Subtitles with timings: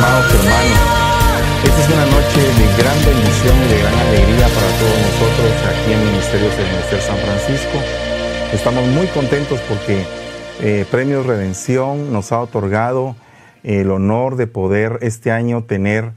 [0.00, 0.78] amados hermanos.
[1.62, 5.92] Esta es una noche de gran bendición y de gran alegría para todos nosotros aquí
[5.92, 7.78] en Ministerios del Ministerio San Francisco.
[8.54, 10.04] Estamos muy contentos porque
[10.62, 13.14] eh, Premios Redención nos ha otorgado
[13.62, 16.12] el honor de poder este año tener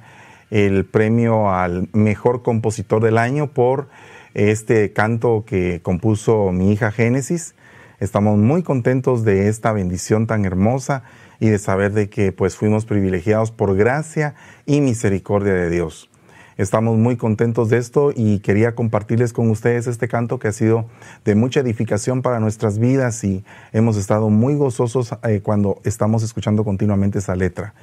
[0.50, 3.90] el premio al mejor compositor del año por
[4.34, 7.54] este canto que compuso mi hija Génesis.
[8.00, 11.04] Estamos muy contentos de esta bendición tan hermosa
[11.44, 14.34] y de saber de que pues fuimos privilegiados por gracia
[14.66, 16.10] y misericordia de Dios.
[16.56, 20.86] Estamos muy contentos de esto y quería compartirles con ustedes este canto que ha sido
[21.26, 23.44] de mucha edificación para nuestras vidas y
[23.74, 27.74] hemos estado muy gozosos eh, cuando estamos escuchando continuamente esa letra.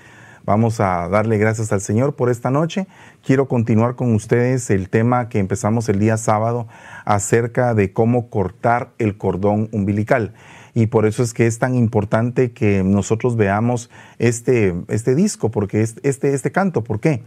[0.47, 2.87] Vamos a darle gracias al Señor por esta noche.
[3.23, 6.67] Quiero continuar con ustedes el tema que empezamos el día sábado
[7.05, 10.33] acerca de cómo cortar el cordón umbilical
[10.75, 15.83] y por eso es que es tan importante que nosotros veamos este, este disco, porque
[15.83, 17.23] este, este canto, ¿por qué?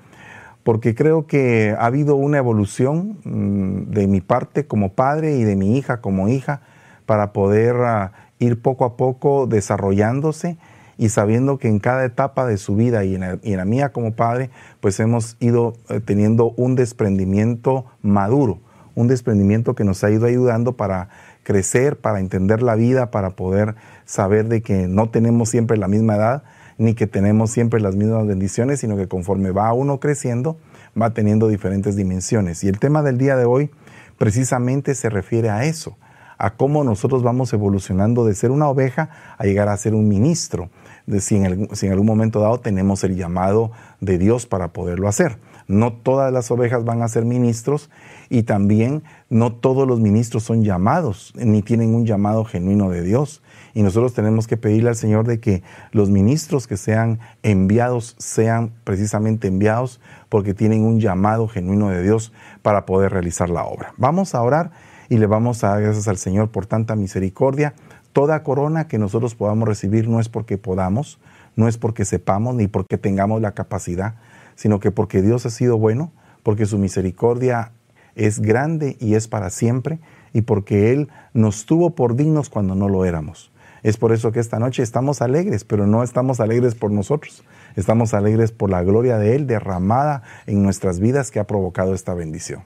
[0.63, 5.55] porque creo que ha habido una evolución mm, de mi parte como padre y de
[5.55, 6.61] mi hija como hija
[7.05, 10.57] para poder ah, ir poco a poco desarrollándose
[10.97, 14.51] y sabiendo que en cada etapa de su vida y en, la, mía como padre,
[14.79, 18.59] pues hemos ido eh, teniendo un desprendimiento maduro,
[18.95, 21.09] un desprendimiento que nos ha ido ayudando para
[21.43, 26.15] crecer, para entender la vida, para poder saber de que no tenemos siempre la misma
[26.15, 26.43] edad,
[26.77, 30.57] ni que tenemos siempre las mismas bendiciones, sino que conforme va uno creciendo,
[30.99, 32.63] va teniendo diferentes dimensiones.
[32.63, 33.69] Y el tema del día de hoy
[34.17, 35.97] precisamente se refiere a eso,
[36.37, 40.69] a cómo nosotros vamos evolucionando de ser una oveja a llegar a ser un ministro,
[41.05, 45.37] de en, si en algún momento dado tenemos el llamado de Dios para poderlo hacer.
[45.67, 47.89] No todas las ovejas van a ser ministros
[48.33, 53.43] y también no todos los ministros son llamados ni tienen un llamado genuino de Dios.
[53.75, 55.61] Y nosotros tenemos que pedirle al Señor de que
[55.91, 62.33] los ministros que sean enviados sean precisamente enviados porque tienen un llamado genuino de Dios
[62.63, 63.93] para poder realizar la obra.
[63.97, 64.71] Vamos a orar
[65.09, 67.75] y le vamos a dar gracias al Señor por tanta misericordia.
[68.13, 71.19] Toda corona que nosotros podamos recibir no es porque podamos,
[71.55, 74.15] no es porque sepamos ni porque tengamos la capacidad,
[74.55, 76.11] sino que porque Dios ha sido bueno,
[76.41, 77.73] porque su misericordia
[78.15, 79.99] es grande y es para siempre,
[80.33, 83.51] y porque Él nos tuvo por dignos cuando no lo éramos.
[83.83, 87.43] Es por eso que esta noche estamos alegres, pero no estamos alegres por nosotros.
[87.75, 92.13] Estamos alegres por la gloria de Él derramada en nuestras vidas que ha provocado esta
[92.13, 92.63] bendición.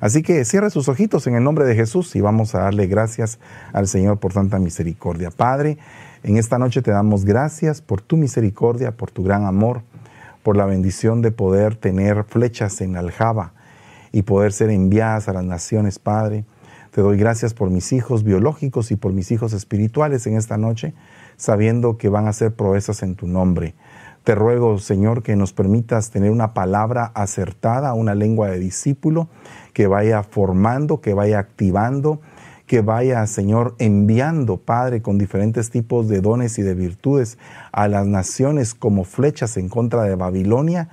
[0.00, 3.38] Así que cierre sus ojitos en el nombre de Jesús y vamos a darle gracias
[3.72, 5.30] al Señor por tanta misericordia.
[5.30, 5.78] Padre,
[6.22, 9.82] en esta noche te damos gracias por tu misericordia, por tu gran amor,
[10.42, 13.52] por la bendición de poder tener flechas en aljaba
[14.18, 16.44] y poder ser enviadas a las naciones, Padre.
[16.90, 20.92] Te doy gracias por mis hijos biológicos y por mis hijos espirituales en esta noche,
[21.36, 23.76] sabiendo que van a ser proezas en tu nombre.
[24.24, 29.28] Te ruego, Señor, que nos permitas tener una palabra acertada, una lengua de discípulo,
[29.72, 32.20] que vaya formando, que vaya activando,
[32.66, 37.38] que vaya, Señor, enviando, Padre, con diferentes tipos de dones y de virtudes
[37.70, 40.88] a las naciones como flechas en contra de Babilonia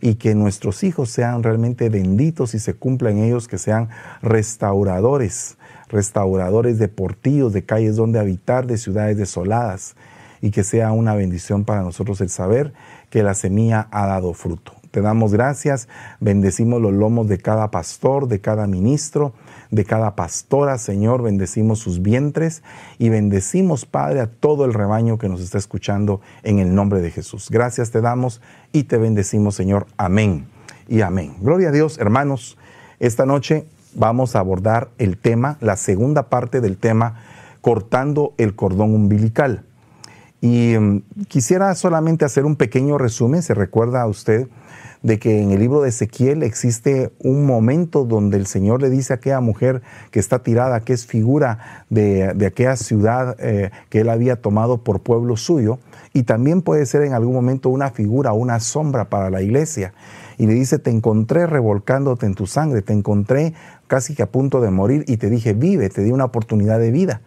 [0.00, 3.88] y que nuestros hijos sean realmente benditos y se cumplan ellos, que sean
[4.22, 9.96] restauradores, restauradores de portillos, de calles donde habitar, de ciudades desoladas,
[10.40, 12.72] y que sea una bendición para nosotros el saber
[13.10, 14.72] que la semilla ha dado fruto.
[14.90, 15.88] Te damos gracias,
[16.20, 19.34] bendecimos los lomos de cada pastor, de cada ministro,
[19.70, 22.62] de cada pastora, Señor, bendecimos sus vientres
[22.98, 27.10] y bendecimos, Padre, a todo el rebaño que nos está escuchando en el nombre de
[27.10, 27.48] Jesús.
[27.50, 28.40] Gracias te damos
[28.72, 29.86] y te bendecimos, Señor.
[29.96, 30.46] Amén
[30.88, 31.36] y amén.
[31.40, 32.56] Gloria a Dios, hermanos.
[32.98, 37.22] Esta noche vamos a abordar el tema, la segunda parte del tema,
[37.60, 39.64] cortando el cordón umbilical.
[40.40, 44.48] Y mm, quisiera solamente hacer un pequeño resumen, se recuerda a usted
[45.02, 49.12] de que en el libro de Ezequiel existe un momento donde el Señor le dice
[49.12, 49.80] a aquella mujer
[50.10, 55.00] que está tirada, que es figura de, aquella ciudad eh, que él había tomado por
[55.00, 55.78] pueblo suyo,
[56.12, 59.92] y también puede ser en algún momento una figura, una sombra para la iglesia.
[60.36, 63.54] Y le dice, te encontré revolcándote en tu sangre, te encontré
[63.86, 66.90] casi que a punto de morir y te dije, vive, te di una oportunidad de
[66.90, 67.20] vida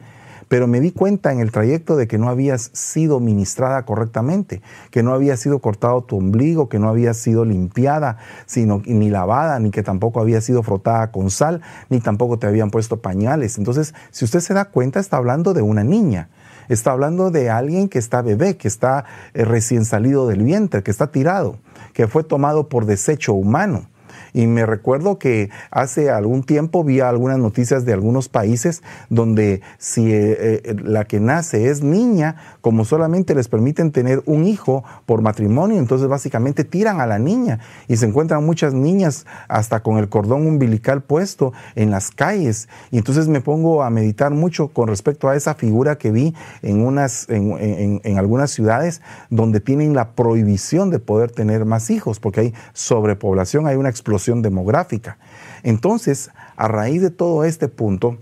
[0.52, 5.02] pero me di cuenta en el trayecto de que no habías sido ministrada correctamente, que
[5.02, 8.18] no había sido cortado tu ombligo, que no había sido limpiada,
[8.48, 12.70] sino ni lavada, ni que tampoco había sido frotada con sal, ni tampoco te habían
[12.70, 13.58] puesto pañales.
[13.58, 16.28] Entonces, si usted se da cuenta, está hablando de una niña.
[16.68, 20.92] Está hablando de alguien que está bebé, que está eh, recién salido del vientre, que
[20.92, 21.60] está tirado,
[21.94, 23.86] que fue tomado por desecho humano.
[24.34, 30.12] Y me recuerdo que hace algún tiempo vi algunas noticias de algunos países donde si
[30.12, 35.22] eh, eh, la que nace es niña, como solamente les permiten tener un hijo por
[35.22, 40.10] matrimonio, entonces básicamente tiran a la niña y se encuentran muchas niñas hasta con el
[40.10, 42.70] cordón umbilical puesto en las calles.
[42.92, 46.86] Y entonces me pongo a meditar mucho con respecto a esa figura que vi en,
[46.86, 52.54] unas, en algunas ciudades donde tienen la prohibición de poder tener más hijos, porque hay
[52.74, 55.18] sobrepoblación, hay una explosión demográfica.
[55.64, 58.18] Entonces, a raíz de todo este punto,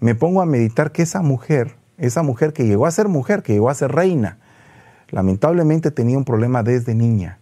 [0.00, 3.52] me pongo a meditar que esa mujer, esa mujer que llegó a ser mujer, que
[3.52, 4.38] llegó a ser reina,
[5.10, 7.38] lamentablemente tenía un problema desde niña.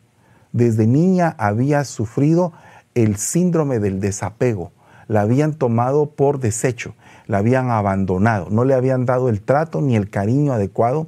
[0.52, 2.52] Desde niña había sufrido
[2.94, 4.72] el síndrome del desapego.
[5.06, 6.94] La habían tomado por desecho,
[7.26, 11.06] la habían abandonado, no le habían dado el trato ni el cariño adecuado.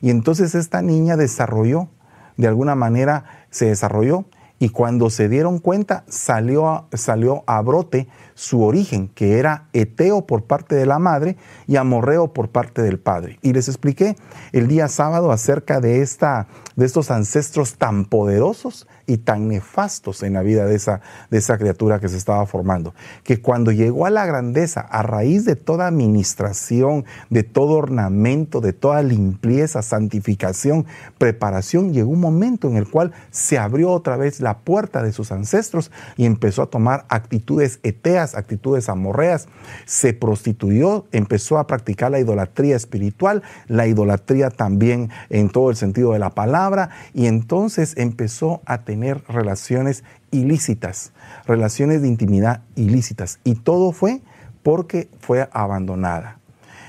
[0.00, 1.88] Y entonces esta niña desarrolló,
[2.36, 4.24] de alguna manera se desarrolló
[4.64, 10.26] y cuando se dieron cuenta salió a, salió a brote su origen, que era Eteo
[10.26, 13.38] por parte de la madre y Amorreo por parte del padre.
[13.42, 14.16] Y les expliqué
[14.52, 20.34] el día sábado acerca de, esta, de estos ancestros tan poderosos y tan nefastos en
[20.34, 24.10] la vida de esa, de esa criatura que se estaba formando, que cuando llegó a
[24.10, 30.86] la grandeza, a raíz de toda administración, de todo ornamento, de toda limpieza, santificación,
[31.18, 35.32] preparación, llegó un momento en el cual se abrió otra vez la puerta de sus
[35.32, 39.48] ancestros y empezó a tomar actitudes eteas, actitudes amorreas,
[39.84, 46.12] se prostituyó, empezó a practicar la idolatría espiritual, la idolatría también en todo el sentido
[46.12, 51.12] de la palabra, y entonces empezó a tener tener relaciones ilícitas,
[51.46, 53.40] relaciones de intimidad ilícitas.
[53.42, 54.20] Y todo fue
[54.62, 56.38] porque fue abandonada.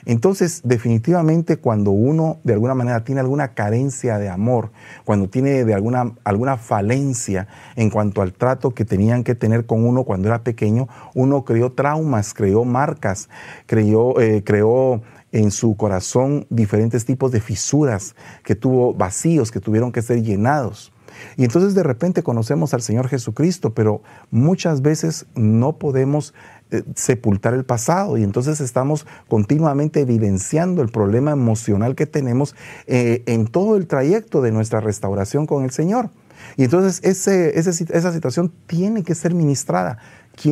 [0.05, 4.69] Entonces, definitivamente cuando uno de alguna manera tiene alguna carencia de amor,
[5.03, 9.83] cuando tiene de alguna, alguna falencia en cuanto al trato que tenían que tener con
[9.83, 13.29] uno cuando era pequeño, uno creó traumas, creó marcas,
[13.65, 19.91] creó, eh, creó en su corazón diferentes tipos de fisuras, que tuvo vacíos que tuvieron
[19.91, 20.93] que ser llenados.
[21.37, 26.33] Y entonces de repente conocemos al Señor Jesucristo, pero muchas veces no podemos
[26.71, 32.55] eh, sepultar el pasado y entonces estamos continuamente evidenciando el problema emocional que tenemos
[32.87, 36.09] eh, en todo el trayecto de nuestra restauración con el Señor.
[36.57, 39.99] Y entonces esa situación tiene que ser ministrada,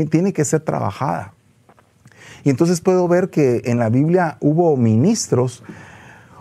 [0.09, 1.33] tiene que ser trabajada.
[2.43, 5.63] Y entonces puedo ver que en la Biblia hubo ministros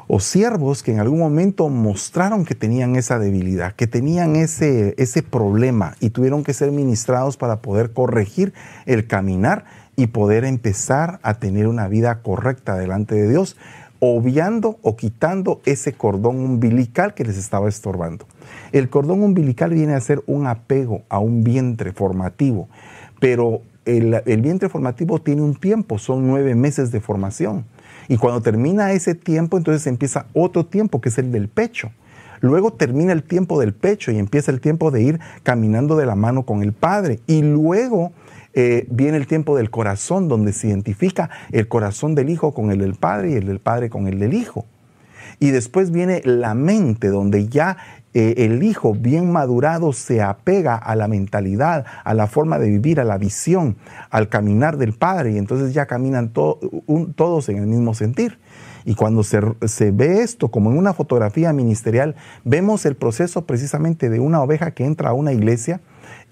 [0.09, 5.23] o siervos que en algún momento mostraron que tenían esa debilidad, que tenían ese, ese
[5.23, 8.53] problema y tuvieron que ser ministrados para poder corregir
[8.87, 9.65] el caminar
[9.97, 13.57] y poder empezar a tener una vida correcta delante de Dios,
[14.01, 18.27] obviando o quitando ese cordón umbilical que les estaba estorbando.
[18.73, 22.69] El cordón umbilical viene a ser un apego a un vientre formativo,
[23.21, 27.65] pero el, el vientre formativo tiene un tiempo, son nueve meses de formación.
[28.09, 31.91] Y cuando termina ese tiempo, entonces empieza otro tiempo, que es el del pecho.
[32.41, 36.17] Luego termina el tiempo del pecho y empieza el tiempo de ir caminando de la
[36.17, 37.21] mano con el Padre.
[37.29, 38.13] Y luego
[38.55, 42.79] eh, viene el tiempo del corazón, donde se identifica el corazón del Hijo con el
[42.79, 44.67] del Padre y el del Padre con el del Hijo.
[45.39, 47.77] Y después viene la mente, donde ya
[48.15, 53.01] eh, el hijo bien madurado se apega a la mentalidad, a la forma de vivir,
[53.01, 53.77] a la visión,
[54.11, 58.39] al caminar del Padre, y entonces ya caminan todos en el mismo sentir.
[58.85, 64.11] Y cuando se, se, ve esto como en una fotografía ministerial, vemos el proceso precisamente
[64.11, 65.81] de una oveja que entra a una iglesia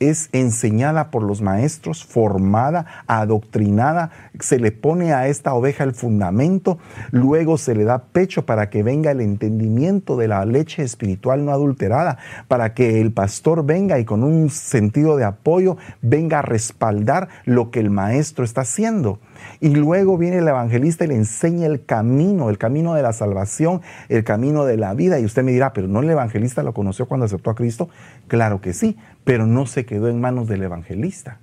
[0.01, 6.79] es enseñada por los maestros, formada, adoctrinada, se le pone a esta oveja el fundamento,
[7.11, 11.53] luego se le da pecho para que venga el entendimiento de la leche espiritual no
[11.53, 17.29] adulterada, para que el pastor venga y con un sentido de apoyo venga a respaldar
[17.45, 19.19] lo que el maestro está haciendo.
[19.61, 23.81] Y luego viene el evangelista y le enseña el camino, el camino de la salvación,
[24.09, 25.19] el camino de la vida.
[25.19, 27.89] Y usted me dirá, pero ¿no el evangelista lo conoció cuando aceptó a Cristo?
[28.29, 31.39] Claro que sí, pero no se quedó en manos del evangelista.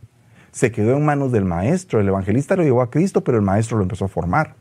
[0.52, 2.00] Se quedó en manos del maestro.
[2.00, 4.56] El evangelista lo llevó a Cristo, pero el maestro lo empezó a formar.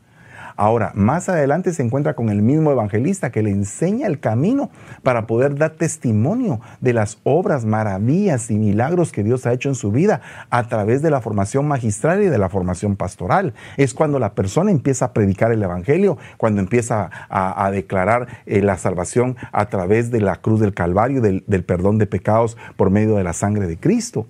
[0.57, 4.71] Ahora, más adelante se encuentra con el mismo evangelista que le enseña el camino
[5.03, 9.75] para poder dar testimonio de las obras, maravillas y milagros que Dios ha hecho en
[9.75, 13.53] su vida a través de la formación magistral y de la formación pastoral.
[13.77, 18.77] Es cuando la persona empieza a predicar el evangelio, cuando empieza a, declarar eh, la
[18.77, 23.23] salvación a través de la cruz del Calvario, del perdón de pecados por medio de
[23.23, 24.25] la sangre de Cristo.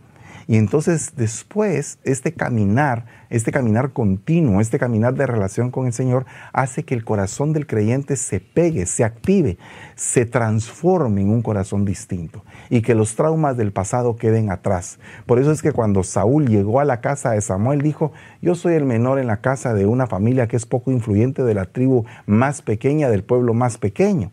[0.47, 6.25] Y entonces después este caminar, este caminar continuo, este caminar de relación con el Señor
[6.53, 9.57] hace que el corazón del creyente se pegue, se active,
[9.95, 14.99] se transforme en un corazón distinto y que los traumas del pasado queden atrás.
[15.25, 18.75] Por eso es que cuando Saúl llegó a la casa de Samuel dijo, yo soy
[18.75, 22.05] el menor en la casa de una familia que es poco influyente de la tribu
[22.25, 24.31] más pequeña, del pueblo más pequeño.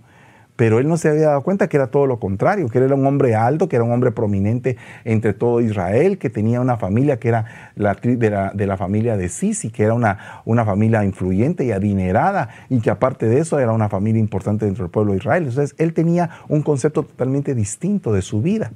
[0.56, 2.94] Pero él no se había dado cuenta que era todo lo contrario, que él era
[2.94, 7.18] un hombre alto, que era un hombre prominente entre todo Israel, que tenía una familia
[7.18, 11.72] que era la, de, la, familia de Sisi, que era una, una familia influyente y
[11.72, 15.44] adinerada, y que aparte de eso era una familia importante dentro del pueblo de Israel.
[15.48, 18.70] Entonces él tenía un concepto totalmente distinto de su vida.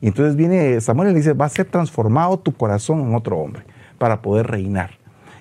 [0.00, 3.38] Y entonces viene Samuel y le dice, va a ser transformado tu corazón en otro
[3.38, 3.64] hombre
[3.98, 4.90] para poder reinar.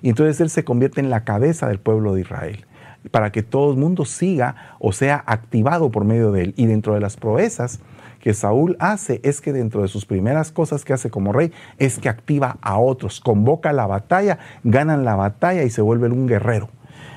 [0.02, 2.66] Y entonces él se convierte en la cabeza del pueblo de Israel
[3.12, 6.54] para que todo el mundo siga o sea activado por medio de él.
[6.58, 7.80] Y dentro de las proezas
[8.20, 12.00] que Saúl hace es que dentro de sus primeras cosas que hace como rey es
[12.00, 16.70] que activa a otros, convoca la batalla, ganan la batalla y se vuelve un guerrero.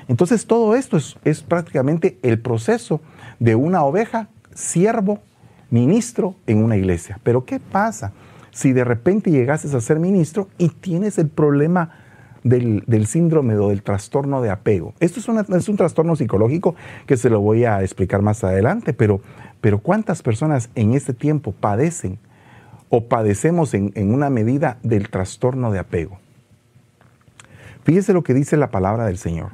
[0.07, 3.01] Entonces todo esto es, es prácticamente el proceso
[3.39, 5.19] de una oveja, siervo,
[5.71, 7.19] ministro en una iglesia.
[7.23, 8.11] Pero ¿qué pasa
[8.51, 11.98] si de repente llegases a ser ministro y tienes el problema
[12.43, 14.93] del, síndrome o del trastorno de apego.
[14.99, 16.75] Esto es, es, un trastorno psicológico
[17.05, 19.21] que se lo voy a explicar más adelante, pero,
[19.61, 22.19] pero ¿cuántas personas en este tiempo padecen
[22.89, 26.19] o padecemos en, en una medida del trastorno de apego?
[27.83, 29.51] Fíjese lo que dice la palabra del Señor.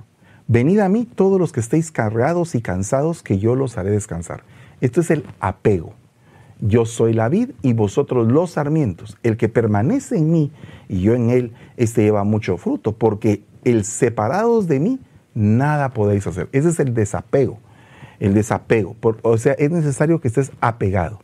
[0.48, 4.44] Venid a mí todos los que estéis cargados y cansados, que yo los haré descansar.
[4.80, 5.94] Esto es el apego.
[6.60, 9.18] Yo soy la vid y vosotros los sarmientos.
[9.24, 10.52] El que permanece en mí
[10.88, 15.00] y yo en él, este lleva mucho fruto, porque el separados de mí,
[15.34, 16.48] nada podéis hacer.
[16.52, 17.60] Ese es el desapego.
[18.20, 18.96] El desapego.
[19.24, 21.20] o sea, es necesario que estés apegado.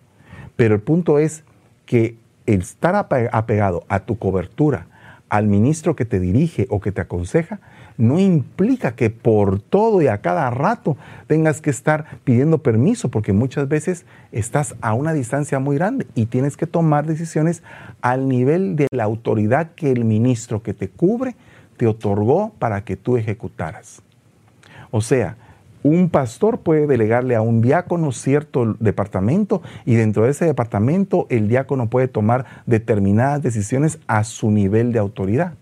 [0.56, 1.44] Pero el punto es
[1.86, 4.88] que el estar apegado a tu cobertura,
[5.30, 7.62] al ministro que te dirige o que te aconseja,
[8.02, 13.32] no implica que por todo y a cada rato tengas que estar pidiendo permiso, porque
[13.32, 17.62] muchas veces estás a una distancia muy grande y tienes que tomar decisiones
[18.02, 21.36] al nivel de la autoridad que el ministro que te cubre
[21.78, 24.02] te otorgó para que tú ejecutaras.
[24.90, 25.38] O sea,
[25.84, 31.48] un pastor puede delegarle a un diácono cierto departamento y dentro de ese departamento el
[31.48, 35.54] diácono puede tomar determinadas decisiones a su nivel de autoridad.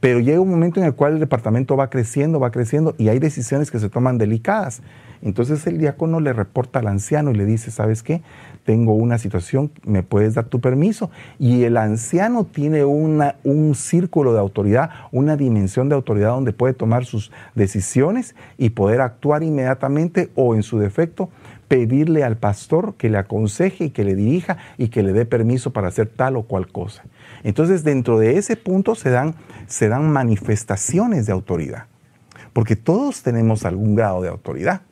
[0.00, 3.18] Pero llega un momento en el cual el departamento va creciendo, va creciendo y hay
[3.18, 4.82] decisiones que se toman delicadas.
[5.22, 8.22] Entonces el diácono le reporta al anciano y le dice, ¿sabes qué?
[8.64, 11.10] Tengo una situación, ¿me puedes dar tu permiso?
[11.38, 17.04] Y el anciano tiene un círculo de autoridad, una dimensión de autoridad donde puede tomar
[17.04, 21.28] sus decisiones y poder actuar inmediatamente o en su defecto
[21.68, 25.72] pedirle al pastor que le aconseje y que le dirija y que le dé permiso
[25.72, 27.04] para hacer tal o cual cosa.
[27.42, 29.34] Entonces, dentro de ese punto se dan,
[29.66, 31.86] se dan manifestaciones de autoridad,
[32.52, 34.82] porque todos tenemos algún grado de autoridad.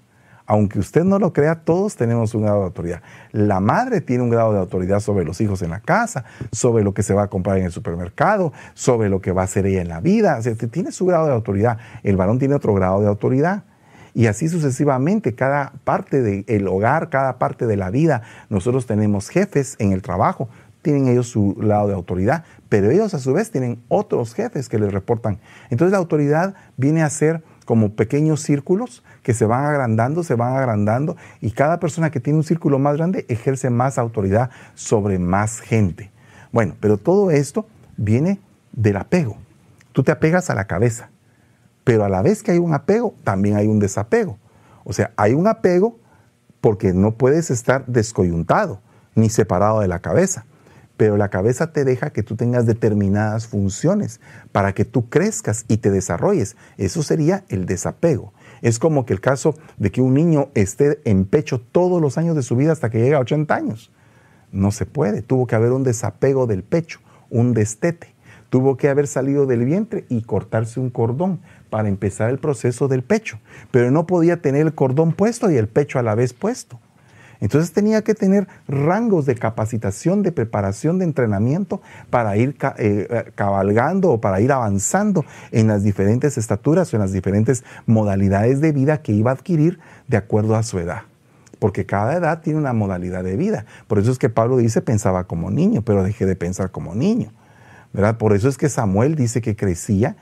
[0.51, 3.03] Aunque usted no lo crea, todos tenemos un grado de autoridad.
[3.33, 6.95] La madre tiene un grado de autoridad sobre los hijos en la casa, sobre lo
[6.95, 9.83] que se va a comprar en el supermercado, sobre lo que va a hacer ella
[9.83, 10.39] en la vida.
[10.39, 11.77] O tiene su grado de autoridad.
[12.03, 13.65] El varón tiene otro grado de autoridad.
[14.15, 19.77] Y así sucesivamente, cada parte del hogar, cada parte de la vida, nosotros tenemos jefes
[19.79, 20.49] en el trabajo,
[20.89, 24.79] tienen ellos su lado de autoridad, pero ellos a su vez tienen otros jefes que
[24.79, 25.39] les reportan.
[25.69, 30.57] Entonces la autoridad viene a ser como pequeños círculos que se van agrandando, se van
[30.57, 35.61] agrandando y cada persona que tiene un círculo más grande ejerce más autoridad sobre más
[35.61, 36.11] gente.
[36.53, 37.67] Bueno, pero todo esto
[37.99, 38.41] viene
[38.73, 39.37] del apego.
[39.93, 41.11] Tú te apegas a la cabeza,
[41.85, 44.39] pero a la vez que hay un apego, también hay un desapego.
[44.85, 45.99] O sea, hay un apego
[46.63, 48.81] porque no puedes estar descoyuntado
[49.15, 50.47] ni separado de la cabeza
[50.99, 55.79] pero la cabeza te deja que tú tengas determinadas funciones para que tú crezcas y
[55.79, 56.57] te desarrolles.
[56.77, 58.35] Eso sería el desapego.
[58.63, 62.35] Es como que el caso de que un niño esté en pecho todos los años
[62.35, 63.93] de su vida hasta que llega a 80 años.
[64.51, 65.23] No se puede.
[65.23, 66.99] Tuvo que haber un desapego del pecho,
[67.31, 68.17] un destete.
[68.51, 73.05] Tuvo que haber salido del vientre y cortarse un cordón para empezar el proceso del
[73.05, 73.39] pecho.
[73.71, 76.81] Pero no podía tener el cordón puesto y el pecho a la vez puesto.
[77.41, 83.33] Entonces tenía que tener rangos de capacitación, de preparación, de entrenamiento para ir eh, eh,
[83.35, 88.73] cabalgando o para ir avanzando en las diferentes estaturas o en las diferentes modalidades de
[88.73, 91.03] vida que iba a adquirir de acuerdo a su edad.
[91.59, 93.67] Porque cada edad tiene una modalidad de vida.
[93.87, 97.33] Por eso es que Pablo dice pensaba como niño, pero dejé de pensar como niño.
[97.93, 98.19] ¿verdad?
[98.19, 100.17] Por eso es que Samuel dice que crecía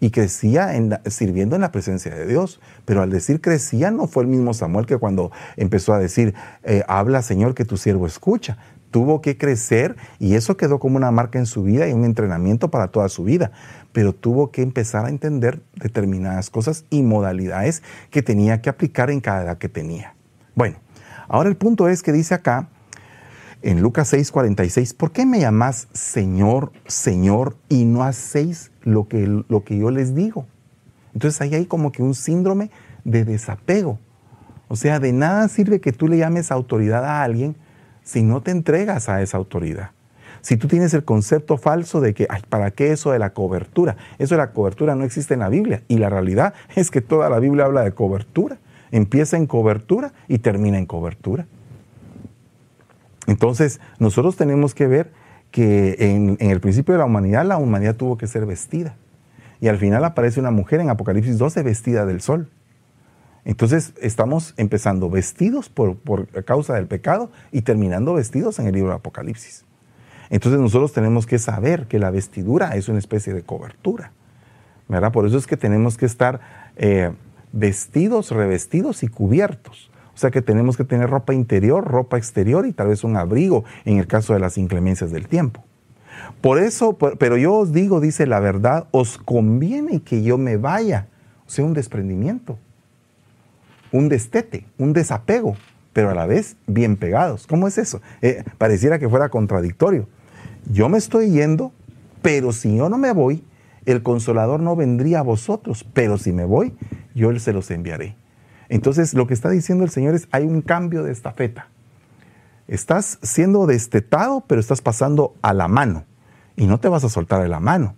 [0.00, 0.72] y crecía
[1.06, 2.60] sirviendo en la presencia de Dios.
[2.84, 6.82] Pero al decir crecía no fue el mismo Samuel que cuando empezó a decir, eh,
[6.88, 8.58] habla Señor que tu siervo escucha.
[8.90, 12.70] tuvo que crecer y eso quedó como una marca en su vida y un entrenamiento
[12.70, 13.52] para toda su vida.
[13.92, 19.20] Pero tuvo que empezar a entender determinadas cosas y modalidades que tenía que aplicar en
[19.20, 20.14] cada edad que tenía.
[20.54, 20.76] Bueno,
[21.28, 22.70] ahora el punto es que dice acá
[23.62, 29.64] en Lucas 6:46, ¿por qué me llamás Señor, Señor y no hacéis lo que, lo
[29.64, 30.46] que yo les digo?
[31.14, 32.70] Entonces ahí hay como que un síndrome
[33.04, 33.98] de desapego.
[34.68, 37.56] O sea, de nada sirve que tú le llames autoridad a alguien
[38.02, 39.90] si no te entregas a esa autoridad.
[40.40, 43.96] Si tú tienes el concepto falso de que, ¿para qué eso de la cobertura?
[44.18, 45.82] Eso de la cobertura no existe en la Biblia.
[45.88, 48.58] Y la realidad es que toda la Biblia habla de cobertura.
[48.90, 51.46] Empieza en cobertura y termina en cobertura.
[53.28, 55.12] Entonces, nosotros tenemos que ver
[55.50, 58.96] que en, el principio de la humanidad, la humanidad tuvo que ser vestida.
[59.60, 62.48] Y al final aparece una mujer en Apocalipsis 12 vestida del sol.
[63.44, 65.98] Entonces estamos empezando vestidos por,
[66.46, 69.66] causa del pecado y terminando vestidos en el libro de Apocalipsis.
[70.30, 74.12] Entonces nosotros tenemos que saber que la vestidura es una especie de cobertura.
[74.88, 75.12] ¿verdad?
[75.12, 76.40] Por eso es que tenemos que estar
[76.76, 77.12] eh,
[77.52, 79.87] vestidos, revestidos y cubiertos.
[80.18, 83.62] O sea que tenemos que tener ropa interior, ropa exterior y tal vez un abrigo
[83.84, 85.62] en el caso de las inclemencias del tiempo.
[86.40, 91.06] Por eso, pero yo os digo, dice la verdad, os conviene que yo me vaya.
[91.46, 92.58] O sea, un desprendimiento
[93.92, 95.56] un destete, un desapego,
[95.92, 97.46] pero a la vez bien pegados.
[97.46, 98.00] ¿Cómo es eso?
[98.22, 100.06] Eh, pareciera que fuera contradictorio.
[100.70, 101.72] Yo me estoy yendo,
[102.22, 103.44] pero si yo no me voy,
[103.86, 106.74] el consolador no vendría a vosotros, pero si me voy,
[107.14, 108.16] yo se los enviaré.
[108.68, 111.68] Entonces, lo que está diciendo el Señor es, hay un cambio de estafeta.
[112.66, 116.04] Estás siendo destetado, pero estás pasando a la mano.
[116.56, 117.94] Y no te vas a soltar de la mano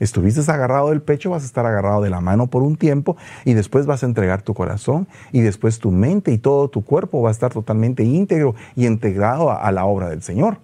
[0.00, 3.54] estuviste agarrado del pecho, vas a estar agarrado de la mano por un tiempo y
[3.54, 7.28] después vas a entregar tu corazón y después tu mente y todo tu cuerpo va
[7.28, 10.58] a estar totalmente íntegro y integrado a, la obra del Señor.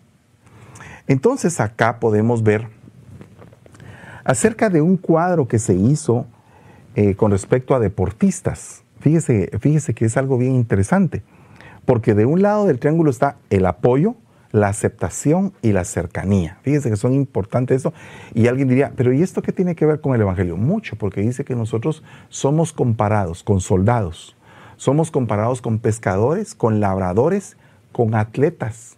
[1.07, 2.69] Entonces acá podemos ver
[4.25, 6.27] acerca de un cuadro que se hizo
[6.97, 8.83] eh, con respecto a deportistas.
[9.07, 11.23] Fíjese, fíjese que es algo bien interesante,
[11.85, 14.16] porque de un lado del triángulo está el apoyo,
[14.51, 16.59] la aceptación y la cercanía.
[16.62, 17.95] Fíjense que son importantes eso.
[18.35, 20.57] Y alguien diría, pero ¿y esto qué tiene que ver con el Evangelio?
[20.57, 24.35] Mucho, porque dice que nosotros somos comparados con soldados,
[24.77, 27.57] somos comparados con pescadores, con labradores,
[27.92, 28.97] con atletas,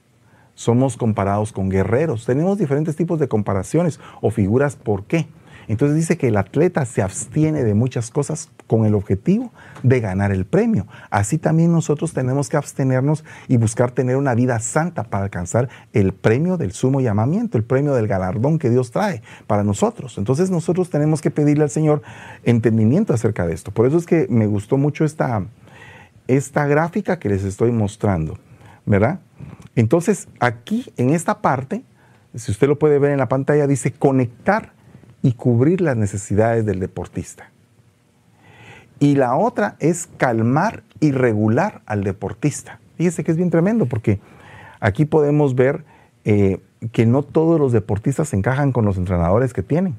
[0.55, 2.25] somos comparados con guerreros.
[2.25, 4.75] Tenemos diferentes tipos de comparaciones o figuras.
[4.75, 5.27] ¿Por qué?
[5.69, 9.53] Entonces dice que el atleta se abstiene de muchas cosas con el objetivo
[9.83, 10.87] de ganar el premio.
[11.11, 16.15] Así también nosotros tenemos que abstenernos y buscar tener una vida santa para alcanzar el
[16.15, 20.17] premio del sumo llamamiento, el premio del galardón que Dios trae para nosotros.
[20.17, 22.01] Entonces nosotros tenemos que pedirle al Señor
[22.45, 23.71] entendimiento acerca de esto.
[23.71, 25.45] Por eso es que me gustó mucho esta,
[26.27, 28.39] esta gráfica que les estoy mostrando,
[28.87, 29.21] ¿verdad?
[29.77, 31.85] Entonces aquí en esta parte,
[32.35, 34.78] si usted lo puede ver en la pantalla, dice conectar
[35.23, 37.51] y cubrir las necesidades del deportista.
[39.01, 42.81] Y la otra es calmar y regular al deportista.
[42.97, 44.19] Fíjese que es bien tremendo porque
[44.81, 45.85] aquí podemos ver
[46.25, 46.61] eh,
[46.93, 49.97] que no todos los deportistas encajan con los entrenadores que tienen.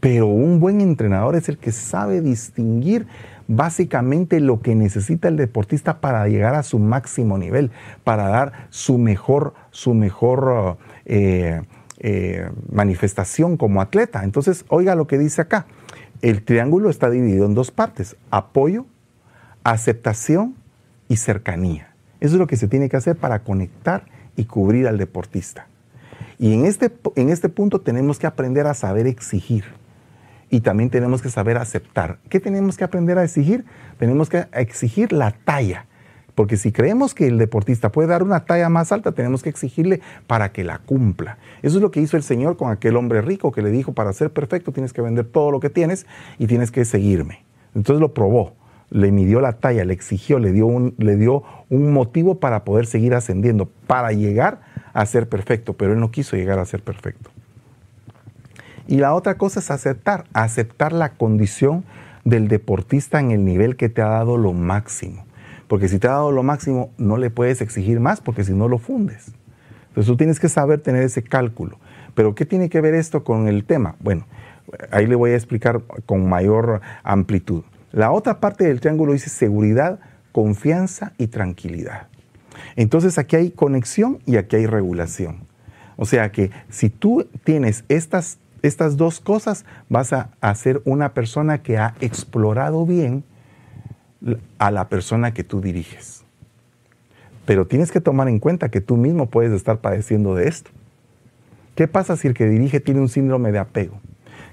[0.00, 3.06] Pero un buen entrenador es el que sabe distinguir
[3.48, 7.70] básicamente lo que necesita el deportista para llegar a su máximo nivel,
[8.04, 11.62] para dar su mejor, su mejor eh,
[11.98, 14.24] eh, manifestación como atleta.
[14.24, 15.66] Entonces, oiga lo que dice acá.
[16.22, 18.86] El triángulo está dividido en dos partes, apoyo,
[19.64, 20.54] aceptación
[21.08, 21.94] y cercanía.
[22.20, 24.04] Eso es lo que se tiene que hacer para conectar
[24.36, 25.68] y cubrir al deportista.
[26.38, 29.64] Y en este, en este punto tenemos que aprender a saber exigir
[30.50, 32.18] y también tenemos que saber aceptar.
[32.28, 33.64] ¿Qué tenemos que aprender a exigir?
[33.98, 35.86] Tenemos que exigir la talla
[36.36, 40.02] porque si creemos que el deportista puede dar una talla más alta, tenemos que exigirle
[40.26, 41.38] para que la cumpla.
[41.62, 44.12] Eso es lo que hizo el Señor con aquel hombre rico que le dijo, para
[44.12, 46.06] ser perfecto tienes que vender todo lo que tienes
[46.38, 47.42] y tienes que seguirme.
[47.74, 48.52] Entonces lo probó,
[48.90, 52.84] le midió la talla, le exigió, le dio un, le dio un motivo para poder
[52.84, 54.60] seguir ascendiendo, para llegar
[54.92, 57.30] a ser perfecto, pero él no quiso llegar a ser perfecto.
[58.86, 61.84] Y la otra cosa es aceptar, aceptar la condición
[62.24, 65.25] del deportista en el nivel que te ha dado lo máximo.
[65.68, 68.68] Porque si te ha dado lo máximo, no le puedes exigir más porque si no
[68.68, 69.32] lo fundes.
[69.88, 71.78] Entonces tú tienes que saber tener ese cálculo.
[72.14, 73.96] Pero ¿qué tiene que ver esto con el tema?
[74.00, 74.26] Bueno,
[74.90, 77.64] ahí le voy a explicar con mayor amplitud.
[77.92, 80.00] La otra parte del triángulo dice seguridad,
[80.32, 82.08] confianza y tranquilidad.
[82.76, 85.46] Entonces aquí hay conexión y aquí hay regulación.
[85.96, 91.14] O sea que si tú tienes estas, estas dos cosas, vas a, a ser una
[91.14, 93.24] persona que ha explorado bien
[94.58, 96.24] a la persona que tú diriges.
[97.44, 100.70] Pero tienes que tomar en cuenta que tú mismo puedes estar padeciendo de esto.
[101.74, 104.00] ¿Qué pasa si el que dirige tiene un síndrome de apego?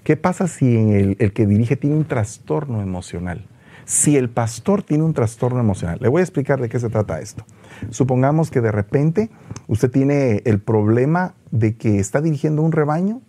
[0.04, 3.46] ¿Qué pasa si el, que dirige tiene un trastorno emocional?
[3.86, 7.22] Si el pastor tiene un trastorno emocional, le voy a explicar de qué se trata
[7.22, 7.46] esto.
[7.90, 9.30] Supongamos que de repente
[9.68, 13.22] usted tiene el problema de que está dirigiendo un rebaño,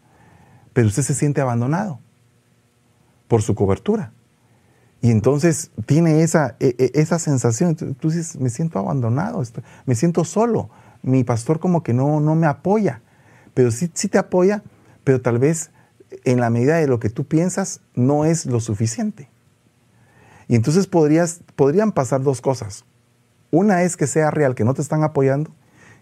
[0.73, 2.01] pero usted se siente abandonado
[3.29, 4.13] por su cobertura.
[5.05, 9.43] Y entonces tiene esa, e, e, esa sensación, tú dices, me siento abandonado,
[9.85, 10.71] me siento solo,
[11.03, 13.03] mi pastor como que no, no me apoya,
[13.53, 14.63] pero sí, sí te apoya,
[15.05, 15.73] pero tal vez
[16.25, 19.29] en la medida de lo que tú piensas no es lo suficiente.
[20.49, 22.87] Y entonces podrías, podrían pasar dos cosas.
[23.51, 25.51] Una es que sea real, que no te están apoyando,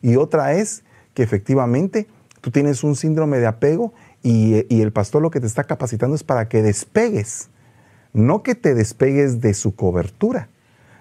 [0.00, 0.84] y otra es
[1.14, 2.06] que efectivamente
[2.40, 6.14] tú tienes un síndrome de apego y, y, el pastor lo que te está capacitando
[6.14, 7.48] es para que despegues,
[8.12, 10.48] no que te despegues de su cobertura,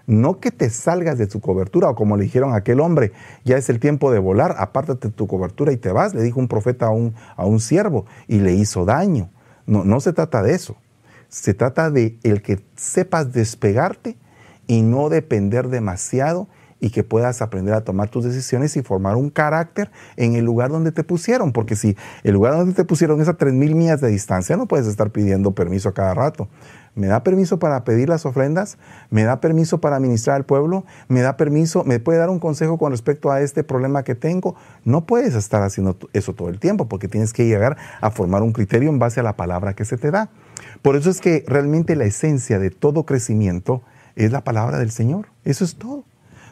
[0.07, 3.11] no que te salgas de su cobertura, o como le dijeron a aquel hombre,
[3.45, 6.39] ya es el tiempo de volar, apártate de tu cobertura y te vas, le dijo
[6.39, 9.29] un profeta a un, a un siervo y le hizo daño.
[9.65, 10.75] No, no se trata de eso,
[11.29, 14.17] se trata de el que sepas despegarte
[14.67, 16.47] y no depender demasiado
[16.81, 20.71] y que puedas aprender a tomar tus decisiones y formar un carácter en el lugar
[20.71, 24.09] donde te pusieron, porque si el lugar donde te pusieron es a 3.000 millas de
[24.09, 26.49] distancia, no puedes estar pidiendo permiso a cada rato.
[26.93, 28.77] ¿Me da permiso para pedir las ofrendas?
[29.09, 30.83] ¿Me da permiso para ministrar al pueblo?
[31.07, 31.85] ¿Me da permiso?
[31.85, 34.55] ¿Me puede dar un consejo con respecto a este problema que tengo?
[34.83, 38.51] No puedes estar haciendo eso todo el tiempo porque tienes que llegar a formar un
[38.51, 40.29] criterio en base a la palabra que se te da.
[40.81, 43.83] Por eso es que realmente la esencia de todo crecimiento
[44.17, 45.27] es la palabra del Señor.
[45.45, 46.03] Eso es todo.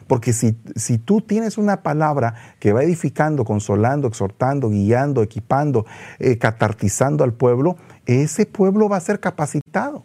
[0.06, 5.86] Porque si, si, tú tienes una palabra que va edificando, consolando, exhortando, guiando, equipando,
[6.18, 7.76] eh, catartizando al pueblo,
[8.06, 10.04] ese pueblo va a ser capacitado.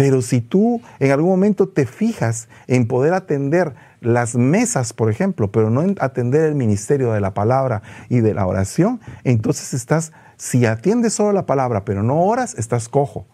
[0.00, 5.52] Pero si tú en algún momento te fijas en poder atender las mesas, por ejemplo,
[5.52, 10.12] pero no en atender el ministerio de la palabra y de la oración, entonces estás,
[10.38, 13.26] si atiendes solo la palabra, pero no oras, estás cojo.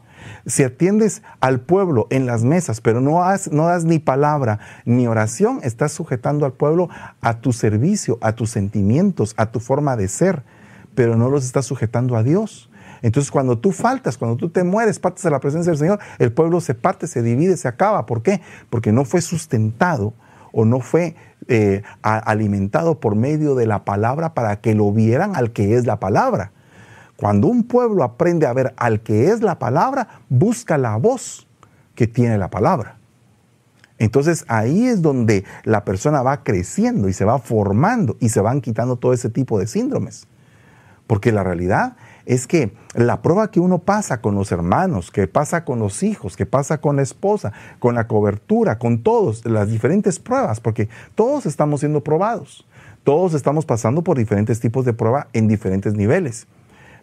[0.44, 5.61] Si atiendes al pueblo en las mesas, pero no, no das ni palabra ni oración,
[5.62, 6.88] estás sujetando al pueblo
[7.20, 10.42] a tu servicio, a tus sentimientos, a tu forma de ser,
[10.96, 12.70] pero no los estás sujetando a Dios.
[13.07, 16.33] Entonces, cuando tú faltas, cuando tú te mueres, partes de la presencia del Señor, el
[16.33, 18.05] pueblo se parte, se divide, se acaba.
[18.05, 18.40] ¿Por qué?
[18.69, 20.12] Porque no fue sustentado
[20.51, 21.14] o no fue
[21.47, 26.01] eh, alimentado por medio de la palabra para que lo vieran al que es la
[26.01, 26.51] palabra.
[27.16, 31.47] Cuando un pueblo aprende a ver al que es la palabra, busca la voz
[31.95, 32.97] que tiene la palabra.
[33.99, 38.61] Entonces ahí es donde la persona va creciendo y se va formando y se van
[38.61, 40.27] quitando todo ese tipo de síndromes.
[41.07, 41.95] Porque la realidad
[42.27, 46.37] es que la prueba que uno pasa con los hermanos, que pasa con los hijos,
[46.37, 51.47] que pasa con la esposa, con la cobertura, con todos, las diferentes pruebas, porque todos
[51.47, 52.67] estamos siendo probados,
[53.05, 56.49] todos estamos pasando por diferentes tipos de prueba en diferentes niveles.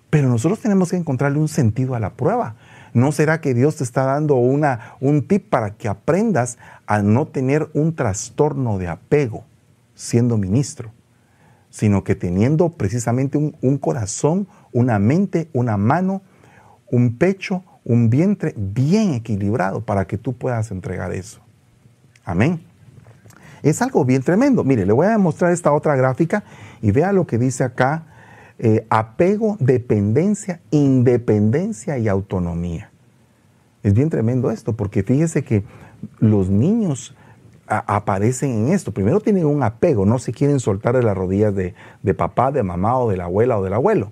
[0.10, 2.56] Pero nosotros tenemos que encontrarle un sentido a la prueba.
[2.94, 7.26] ¿No será que Dios te está dando una, un tip para que aprendas a no
[7.26, 9.46] tener un trastorno de apego
[9.96, 10.92] siendo ministro,
[11.74, 16.22] sino que teniendo precisamente un, corazón, una mente, una mano,
[16.92, 21.42] un pecho, un vientre bien equilibrado para que tú puedas entregar eso?
[22.24, 22.62] Amén.
[23.64, 24.64] Es algo bien tremendo.
[24.64, 26.44] Mire, le voy a mostrar esta otra gráfica
[26.80, 28.04] y vea lo que dice acá
[28.60, 32.92] eh, apego, dependencia, independencia y autonomía.
[33.82, 35.64] Es bien tremendo esto, porque fíjese que
[36.20, 37.16] los niños
[37.80, 38.92] aparecen en esto.
[38.92, 42.64] Primero tienen un apego, no se quieren soltar de las rodillas de, de papá, de
[42.64, 44.12] mamá o de la abuela o del abuelo.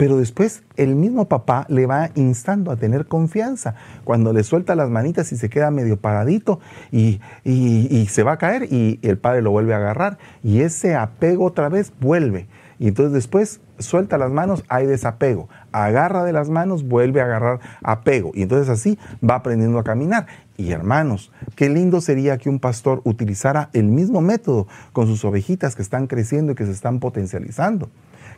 [0.00, 3.74] Pero después el mismo papá le va instando a tener confianza.
[4.02, 6.58] Cuando le suelta las manitas y se queda medio paradito
[6.90, 10.16] y, y, se va a caer y el padre lo vuelve a agarrar.
[10.42, 12.46] Y ese apego otra vez vuelve.
[12.78, 15.50] Y entonces después suelta las manos, hay desapego.
[15.72, 18.32] Agarra de las manos, vuelve a agarrar apego.
[18.34, 20.26] Y entonces así va aprendiendo a caminar.
[20.56, 25.76] Y hermanos, qué lindo sería que un pastor utilizara el mismo método con sus ovejitas
[25.76, 27.88] que están creciendo y que se están potencializando.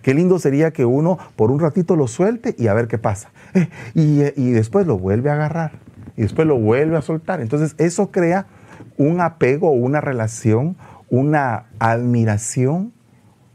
[0.02, 3.30] Qué lindo sería que uno por un ratito lo suelte y a ver qué pasa.
[3.54, 5.72] Eh, y, y después lo vuelve a agarrar.
[6.16, 7.40] Y después lo vuelve a soltar.
[7.40, 8.46] Entonces eso crea
[8.96, 10.76] un apego, una relación,
[11.10, 12.92] una admiración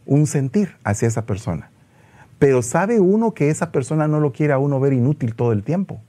[0.07, 1.69] un sentir hacia esa persona.
[2.39, 5.63] Pero sabe uno que esa persona no lo quiere a uno ver inútil todo el
[5.63, 6.00] tiempo.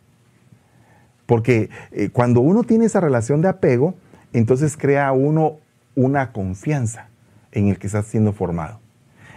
[1.26, 3.94] Porque eh, cuando uno tiene esa relación de apego,
[4.32, 5.56] entonces crea uno
[5.94, 7.08] una confianza
[7.52, 8.80] en el que está siendo formado.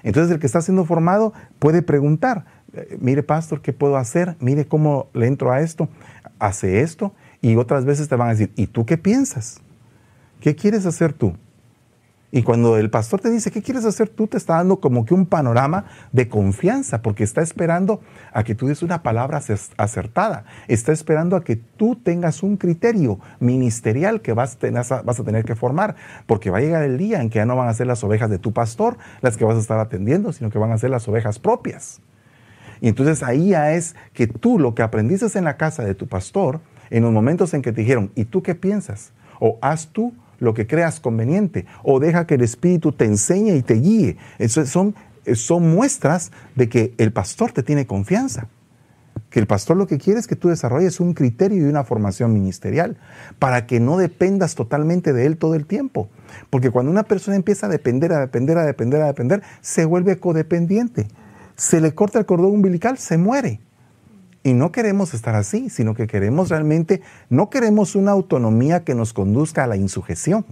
[0.04, 4.36] Entonces el que está siendo formado puede preguntar, eh, mire pastor, ¿qué puedo hacer?
[4.40, 5.90] Mire cómo le entro a esto,
[6.40, 9.60] hace esto, y otras veces te van a decir, ¿y tú qué piensas?
[10.40, 11.34] ¿Qué quieres hacer tú?
[12.34, 14.08] Y cuando el pastor te dice, ¿qué quieres hacer?
[14.08, 18.00] Tú te está dando como que un panorama de confianza, porque está esperando
[18.32, 19.42] a que tú des una palabra
[19.78, 20.46] acertada.
[20.70, 25.96] Está esperando a que tú tengas un criterio ministerial que vas, a tener que formar,
[26.26, 28.30] porque va a llegar el día en que ya no van a ser las ovejas
[28.30, 31.08] de tu pastor las que vas a estar atendiendo, sino que van a ser las
[31.10, 32.00] ovejas propias.
[32.80, 36.08] Y entonces ahí ya es que tú lo que aprendiste en la casa de tu
[36.08, 39.12] pastor, en los momentos en que te dijeron, ¿y tú qué piensas?
[39.40, 43.62] O haz tú lo que creas conveniente o deja que el Espíritu te enseñe y
[43.62, 44.18] te guíe.
[44.50, 44.96] Son,
[45.36, 48.48] son muestras de que el pastor te tiene confianza.
[49.30, 52.34] Que el pastor lo que quiere es que tú desarrolles un criterio y una formación
[52.34, 52.98] ministerial
[53.40, 56.10] para que no dependas totalmente de él todo el tiempo.
[56.50, 60.20] Porque cuando una persona empieza a depender, a depender, a depender, a depender, se vuelve
[60.20, 61.08] codependiente.
[61.56, 63.62] Se le corta el cordón umbilical, se muere.
[64.44, 69.14] Y no queremos estar así, sino que queremos realmente, no queremos una autonomía que nos
[69.14, 70.46] conduzca a la insujeción.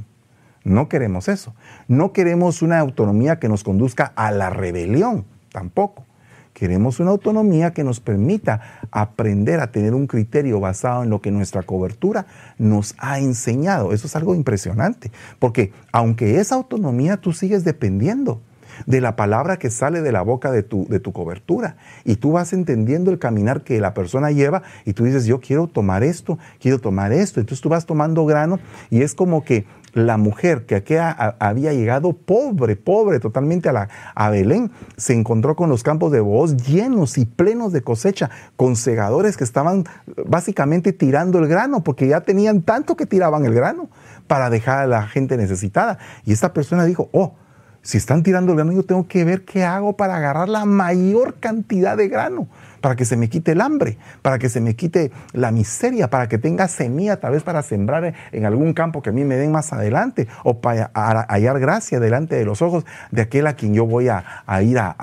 [0.63, 1.55] No queremos eso.
[1.87, 6.05] No queremos una autonomía que nos conduzca a la rebelión, tampoco.
[6.53, 11.31] Queremos una autonomía que nos permita aprender a tener un criterio basado en lo que
[11.31, 12.25] nuestra cobertura
[12.57, 13.93] nos ha enseñado.
[13.93, 18.41] Eso es algo impresionante, porque aunque esa autonomía tú sigues dependiendo,
[18.85, 21.77] de la palabra que sale de la boca de tu, de tu cobertura.
[22.05, 25.67] Y tú vas entendiendo el caminar que la persona lleva y tú dices, yo quiero
[25.67, 27.39] tomar esto, quiero tomar esto.
[27.39, 32.13] Entonces tú vas tomando grano y es como que la mujer que aquí había llegado
[32.13, 37.17] pobre, pobre totalmente a, la, a Belén, se encontró con los campos de voz llenos
[37.17, 39.85] y plenos de cosecha, con segadores que estaban
[40.25, 43.89] básicamente tirando el grano, porque ya tenían tanto que tiraban el grano
[44.27, 45.97] para dejar a la gente necesitada.
[46.25, 47.35] Y esta persona dijo, oh,
[47.81, 51.39] si están tirando el grano, yo tengo que ver qué hago para agarrar la mayor
[51.39, 52.47] cantidad de grano,
[52.81, 56.27] para que se me quite el hambre, para que se me quite la miseria, para
[56.27, 59.51] que tenga semilla tal vez para sembrar en algún campo que a mí me den
[59.51, 60.91] más adelante, o para
[61.29, 64.23] hallar gracia delante de los ojos de aquel a quien yo voy a,
[64.61, 64.95] ir a,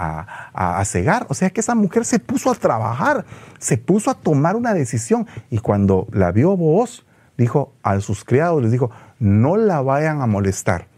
[0.52, 1.26] a, cegar.
[1.28, 3.24] O sea que esa mujer se puso a trabajar,
[3.58, 7.06] se puso a tomar una decisión, y cuando la vio vos,
[7.38, 10.88] dijo a sus criados, les dijo, no la vayan a molestar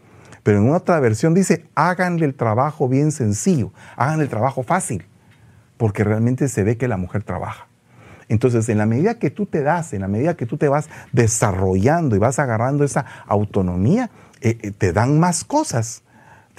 [0.43, 5.05] pero en otra versión dice, háganle el trabajo bien sencillo, hagan el trabajo fácil,
[5.77, 7.67] porque realmente se ve que la mujer trabaja.
[8.27, 10.89] Entonces, en la medida que tú te das, en la medida que tú te vas
[11.11, 14.11] desarrollando y vas agarrando esa autonomía,
[14.41, 16.03] eh, eh, te dan más cosas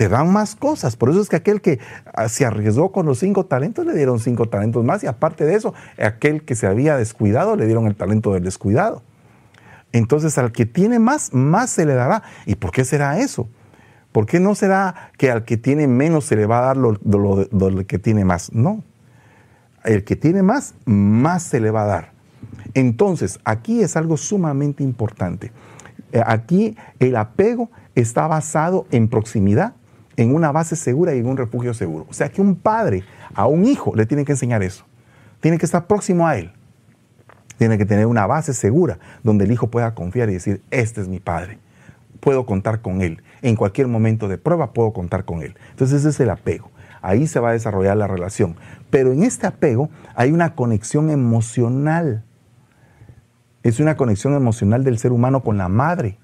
[0.00, 0.96] te dan más cosas.
[0.96, 1.78] Por eso es que aquel que
[2.14, 5.54] ah, se arriesgó con los cinco talentos le dieron cinco talentos más y aparte de
[5.54, 9.02] eso, aquel que se había descuidado le dieron el talento del descuidado.
[9.92, 12.22] Entonces al que tiene más, más se le dará.
[12.46, 13.50] ¿Y por qué será eso?
[14.12, 17.86] ¿Por qué no será que al que tiene menos se le va a dar lo,
[17.86, 18.52] que tiene más?
[18.52, 18.82] No.
[19.84, 22.12] El que tiene más, más se le va a dar.
[22.74, 25.52] Entonces, aquí es algo sumamente importante.
[26.12, 29.74] Eh, aquí el apego está basado en proximidad,
[30.16, 32.06] en una base segura y en un refugio seguro.
[32.10, 33.04] O sea que un padre
[33.34, 34.84] a un hijo le tiene que enseñar eso.
[35.40, 36.52] Tiene que estar próximo a él.
[37.58, 41.08] Tiene que tener una base segura donde el hijo pueda confiar y decir, este es
[41.08, 41.58] mi padre.
[42.20, 45.54] Puedo contar con él en cualquier momento de prueba puedo contar con él.
[45.70, 46.70] Entonces ese es el apego.
[47.02, 48.56] Ahí se va a desarrollar la relación.
[48.90, 52.24] Pero en este apego hay una conexión emocional.
[53.62, 56.18] Es una conexión emocional del ser humano con la madre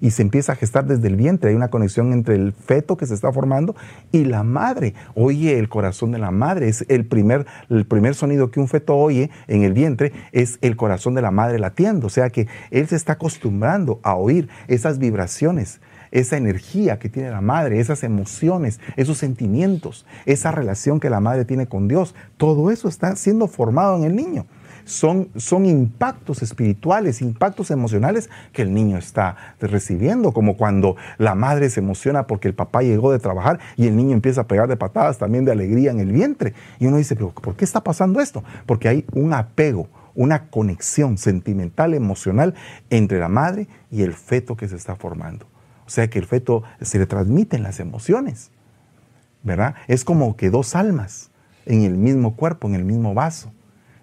[0.00, 1.48] y se empieza a gestar desde el vientre.
[1.48, 3.74] Hay una conexión entre el feto que se está formando
[4.12, 4.94] y la madre.
[5.14, 6.68] Oye el corazón de la madre.
[6.68, 10.76] Es el primer, el primer sonido que un feto oye en el vientre es el
[10.76, 12.08] corazón de la madre latiendo.
[12.08, 15.80] O sea que él se está acostumbrando a oír esas vibraciones
[16.14, 21.44] esa energía que tiene la madre, esas emociones, esos sentimientos, esa relación que la madre
[21.44, 24.46] tiene con Dios, todo eso está siendo formado en el niño.
[24.84, 31.70] Son, son, impactos espirituales, impactos emocionales que el niño está recibiendo, como cuando la madre
[31.70, 34.76] se emociona porque el papá llegó de trabajar y el niño empieza a pegar de
[34.76, 36.52] patadas también de alegría en el vientre.
[36.78, 38.44] Y uno dice, pero ¿por qué está pasando esto?
[38.66, 42.54] Porque hay un apego, una conexión sentimental, emocional
[42.90, 45.46] entre la madre y el feto que se está formando.
[45.86, 48.50] O sea que el feto se le transmiten las emociones,
[49.42, 49.74] ¿verdad?
[49.88, 51.30] Es como que dos almas
[51.66, 53.52] en el mismo cuerpo, en el mismo vaso.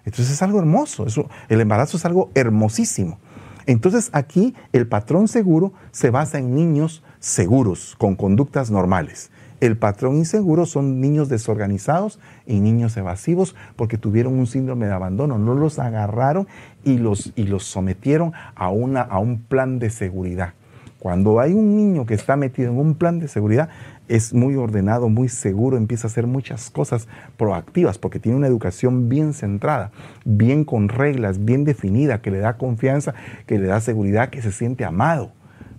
[0.04, 1.06] Entonces es algo hermoso,
[1.48, 3.18] el embarazo es algo hermosísimo.
[3.66, 9.30] Entonces aquí el patrón seguro se basa en niños seguros, con conductas normales.
[9.60, 15.38] El patrón inseguro son niños desorganizados y niños evasivos porque tuvieron un síndrome de abandono,
[15.38, 16.48] no los agarraron
[16.82, 20.54] y los, y los sometieron a, una, a un plan de seguridad.
[21.02, 23.68] Cuando hay un niño que está metido en un plan de seguridad,
[24.06, 29.08] es muy ordenado, muy seguro, empieza a hacer muchas cosas proactivas porque tiene una educación
[29.08, 29.90] bien centrada,
[30.24, 33.14] bien con reglas, bien definida, que le da confianza,
[33.48, 35.32] que le da seguridad, que se siente amado.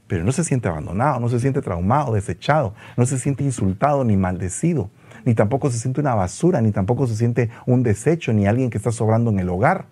[0.08, 4.18] pero no se siente abandonado, no se siente traumado, desechado, no se siente insultado ni
[4.18, 4.90] maldecido,
[5.24, 8.78] ni tampoco se siente una basura, ni tampoco se siente un desecho, ni alguien que
[8.78, 9.86] está sobrando en el hogar.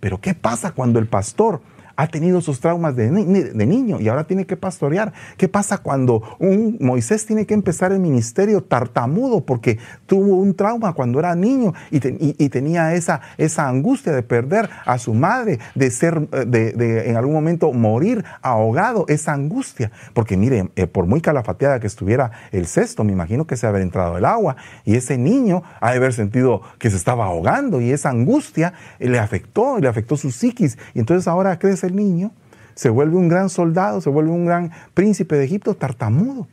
[0.00, 1.60] Pero ¿qué pasa cuando el pastor
[2.00, 5.12] ha tenido sus traumas de, niño y ahora tiene que pastorear.
[5.36, 10.94] ¿Qué pasa cuando un Moisés tiene que empezar el ministerio tartamudo porque tuvo un trauma
[10.94, 16.26] cuando era niño y, tenía esa, esa angustia de perder a su madre, de ser,
[16.30, 19.92] de, en algún momento morir ahogado, esa angustia?
[20.14, 23.82] Porque mire, eh, por muy calafateada que estuviera el cesto, me imagino que se había
[23.82, 27.90] entrado el agua y ese niño ha de haber sentido que se estaba ahogando y
[27.90, 32.32] esa angustia le afectó, le afectó su psiquis y entonces ahora crece niño,
[32.74, 36.48] se vuelve un gran soldado, se vuelve un gran príncipe de Egipto tartamudo.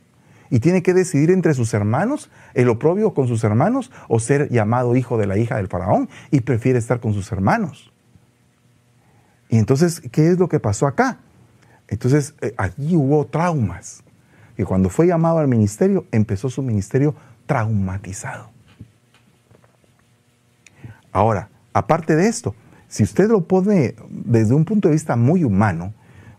[0.50, 4.96] Y tiene que decidir entre sus hermanos, el oprobio con sus hermanos, o ser llamado
[4.96, 7.92] hijo de la hija del faraón, y prefiere estar con sus hermanos.
[9.48, 11.18] Y entonces, ¿qué es lo que pasó acá?
[11.88, 14.02] Entonces, eh, allí hubo traumas.
[14.56, 17.14] Y cuando fue llamado al ministerio, empezó su ministerio
[17.46, 18.50] traumatizado.
[21.12, 22.54] Ahora, aparte de esto,
[22.88, 25.92] si usted lo pone desde un punto de vista muy humano,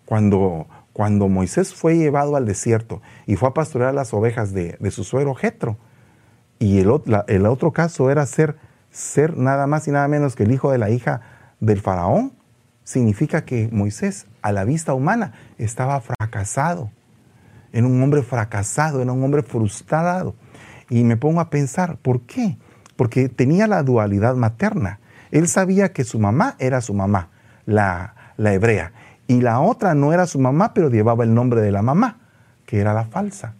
[0.05, 5.03] cuando, cuando Moisés fue llevado al desierto y fue a pastorear las ovejas de, su
[5.03, 5.77] suegro Jetro,
[6.57, 6.91] y el,
[7.27, 8.57] el, otro caso era ser,
[8.91, 11.21] ser nada más y nada menos que el hijo de la hija
[11.59, 12.33] del faraón,
[12.83, 16.89] significa que Moisés, a la vista humana, estaba fracasado.
[17.71, 20.33] Era un hombre fracasado, era un hombre frustrado.
[20.89, 22.57] Y me pongo a pensar, ¿por qué?
[22.95, 24.99] Porque tenía la dualidad materna.
[25.31, 27.29] Él sabía que su mamá era su mamá,
[27.65, 28.93] la, hebrea,
[29.27, 32.17] y la otra no era su mamá, pero llevaba el nombre de la mamá,
[32.65, 33.55] que era la falsa.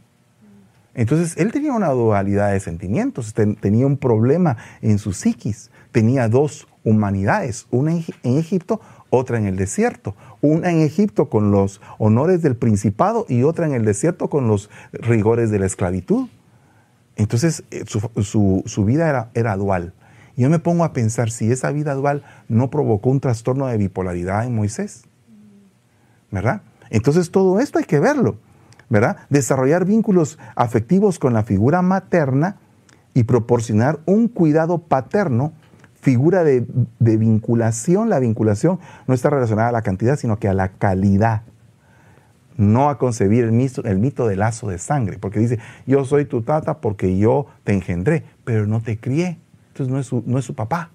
[0.95, 6.67] Entonces, él tenía una dualidad de sentimientos, tenía un problema en su psiquis, tenía dos
[6.83, 12.55] humanidades, una en Egipto, otra en el desierto, una en Egipto con los honores del
[12.55, 16.27] principado y otra en el desierto con los rigores de la esclavitud.
[17.15, 19.93] Entonces, eh, su, vida era, era dual
[20.39, 24.45] yo me pongo a pensar si esa vida dual no provocó un trastorno de bipolaridad
[24.45, 25.03] en Moisés.
[26.31, 26.61] ¿Verdad?
[26.89, 28.37] Entonces todo esto hay que verlo.
[28.87, 29.17] ¿Verdad?
[29.29, 32.55] Desarrollar vínculos afectivos con la figura materna
[33.13, 35.51] y proporcionar un cuidado paterno,
[35.99, 36.65] figura de,
[36.99, 38.07] vinculación.
[38.07, 41.41] La vinculación no está relacionada a la cantidad, sino que a la calidad
[42.55, 46.23] no a concebir el mito, el mito del lazo de sangre, porque dice, yo soy
[46.23, 49.37] tu tata porque yo te engendré, pero no te crié
[49.87, 50.91] no es su, no es su papá.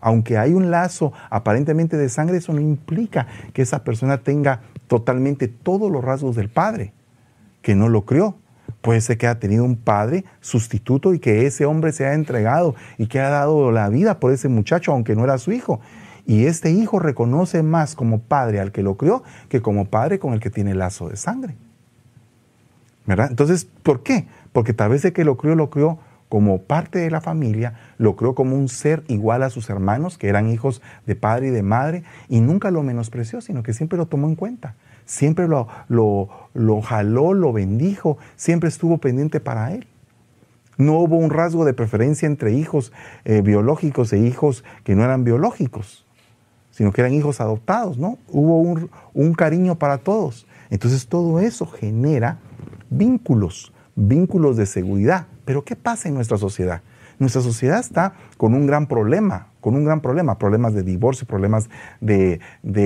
[0.00, 5.46] Aunque hay un lazo aparentemente de sangre, eso no implica que esa persona tenga totalmente
[5.48, 6.92] todos los rasgos del padre,
[7.62, 8.36] que no lo crió.
[8.80, 12.74] Puede ser que haya tenido un padre sustituto y que ese hombre se haya entregado
[12.98, 15.80] y que haya dado la vida por ese muchacho, aunque no era su hijo.
[16.26, 20.32] Y este hijo reconoce más como padre al que lo crió que como padre con
[20.32, 21.56] el que tiene lazo de sangre.
[23.06, 23.28] ¿Verdad?
[23.30, 24.26] Entonces, ¿por qué?
[24.52, 25.98] Porque tal vez el que lo crió, lo crió
[26.32, 30.28] como parte de la familia, lo creó como un ser igual a sus hermanos, que
[30.28, 34.06] eran hijos de padre y de madre, y nunca lo menospreció, sino que siempre lo
[34.06, 34.74] tomó en cuenta.
[35.04, 39.86] Siempre lo, lo, jaló, lo bendijo, siempre estuvo pendiente para él.
[40.78, 42.94] No hubo un rasgo de preferencia entre hijos
[43.26, 46.06] eh, biológicos e hijos que no eran biológicos,
[46.70, 48.16] sino que eran hijos adoptados, ¿no?
[48.28, 50.46] Hubo un cariño para todos.
[50.70, 52.38] Entonces todo eso genera
[52.88, 55.26] vínculos, vínculos de seguridad.
[55.44, 56.82] Pero ¿qué pasa en nuestra sociedad?
[57.18, 61.68] Nuestra sociedad está con un gran problema, con un gran problema, problemas de divorcio, problemas
[62.00, 62.40] de,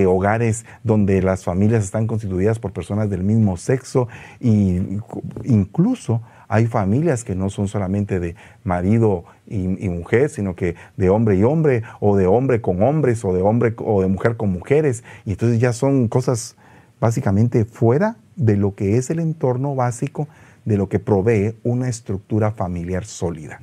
[0.05, 4.07] hogares donde las familias están constituidas por personas del mismo sexo
[4.39, 4.99] e
[5.43, 11.09] incluso hay familias que no son solamente de marido y, y, mujer, sino que de
[11.09, 14.51] hombre y hombre, o de hombre con hombres, o de hombre o de mujer con
[14.51, 15.03] mujeres.
[15.25, 16.55] Y entonces ya son cosas
[17.01, 20.27] básicamente fuera de lo que es el entorno básico
[20.67, 23.61] de lo que provee una estructura familiar sólida.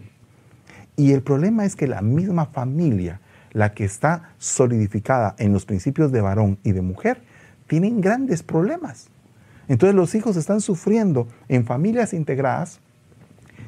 [0.97, 3.21] Y el problema es que la misma familia,
[3.53, 7.23] la que está solidificada en los principios de varón y de mujer,
[7.67, 9.11] tienen grandes problemas.
[9.69, 12.81] Entonces los hijos están sufriendo en familias integradas,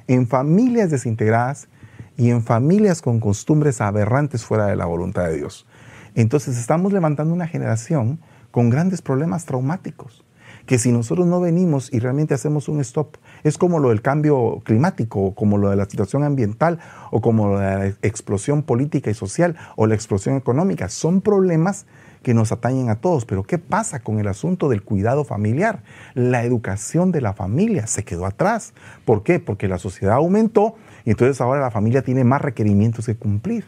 [0.06, 1.68] en familias desintegradas
[2.16, 5.66] y en familias con costumbres aberrantes fuera de la voluntad de Dios.
[6.14, 8.18] Entonces estamos levantando una generación
[8.50, 10.24] con grandes problemas traumáticos
[10.66, 13.16] que si nosotros no venimos y realmente hacemos un stop,
[13.46, 16.80] es como lo del cambio climático, o como lo de la situación ambiental,
[17.10, 20.88] o como lo de la explosión política y social, o la explosión económica.
[20.88, 21.86] Son problemas
[22.24, 23.24] que nos atañen a todos.
[23.24, 25.84] Pero ¿qué pasa con el asunto del cuidado familiar?
[26.14, 28.74] La educación de la familia se quedó atrás.
[29.04, 29.38] ¿Por qué?
[29.38, 30.74] Porque la sociedad aumentó
[31.04, 33.64] y entonces ahora la familia tiene más requerimientos que cumplir.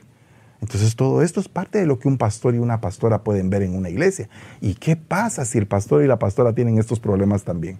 [0.60, 3.62] Entonces todo esto es parte de lo que un pastor y una pastora pueden ver
[3.62, 4.28] en una iglesia.
[4.60, 7.78] ¿Y qué pasa si el pastor y la pastora tienen estos problemas también?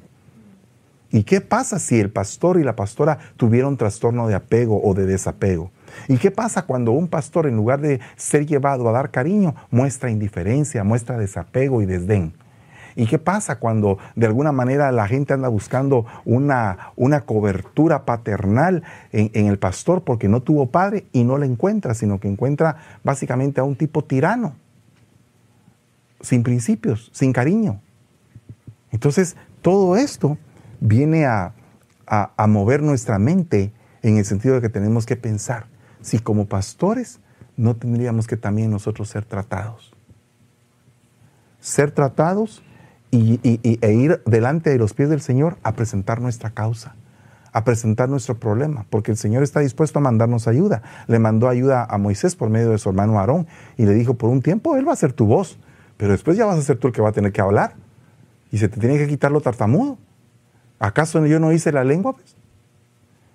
[1.11, 5.07] ¿Y qué pasa si el pastor y la pastora tuvieron trastorno de apego o de
[5.07, 5.71] desapego?
[6.07, 10.11] ¿Y qué pasa cuando un pastor en lugar de ser llevado a dar cariño muestra
[10.11, 12.35] indiferencia, muestra desapego y desdén?
[12.95, 18.83] ¿Y qué pasa cuando de alguna manera la gente anda buscando una, una cobertura paternal
[19.13, 22.77] en, en, el pastor porque no tuvo padre y no la encuentra, sino que encuentra
[23.05, 24.57] básicamente a un tipo tirano,
[26.21, 27.81] sin principios, sin cariño?
[28.91, 30.39] Entonces, todo esto
[30.81, 31.53] viene a,
[32.07, 33.73] a, mover nuestra mente
[34.03, 35.67] en el sentido de que tenemos que pensar
[36.01, 37.21] si como pastores
[37.57, 39.93] no tendríamos que también nosotros ser tratados.
[41.61, 42.63] Ser tratados
[43.11, 46.95] y, y, e ir delante de los pies del Señor a presentar nuestra causa,
[47.53, 50.83] a presentar nuestro problema, porque el Señor está dispuesto a mandarnos ayuda.
[51.09, 54.31] Le mandó ayuda a Moisés por medio de su hermano Aarón y le dijo, por
[54.31, 55.59] un tiempo Él va a ser tu voz,
[55.97, 57.75] pero después ya vas a ser tú el que va a tener que hablar
[58.53, 59.99] y se te tiene que quitar lo tartamudo.
[60.79, 62.15] ¿Acaso yo no hice la lengua?
[62.15, 62.37] Pues?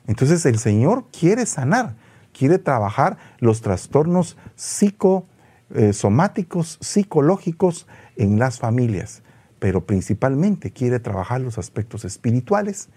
[0.08, 1.96] Entonces el Señor quiere sanar,
[2.38, 9.24] quiere trabajar los trastornos psicosomáticos, eh, psicológicos en las familias
[9.64, 12.90] pero principalmente quiere trabajar los aspectos espirituales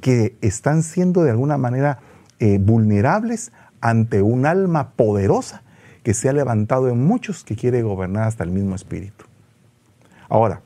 [0.00, 2.00] que están siendo de alguna manera
[2.40, 5.62] eh, vulnerables ante un alma poderosa
[6.02, 9.24] que se ha levantado en muchos que quiere gobernar hasta el mismo espíritu.
[10.28, 10.62] Ahora,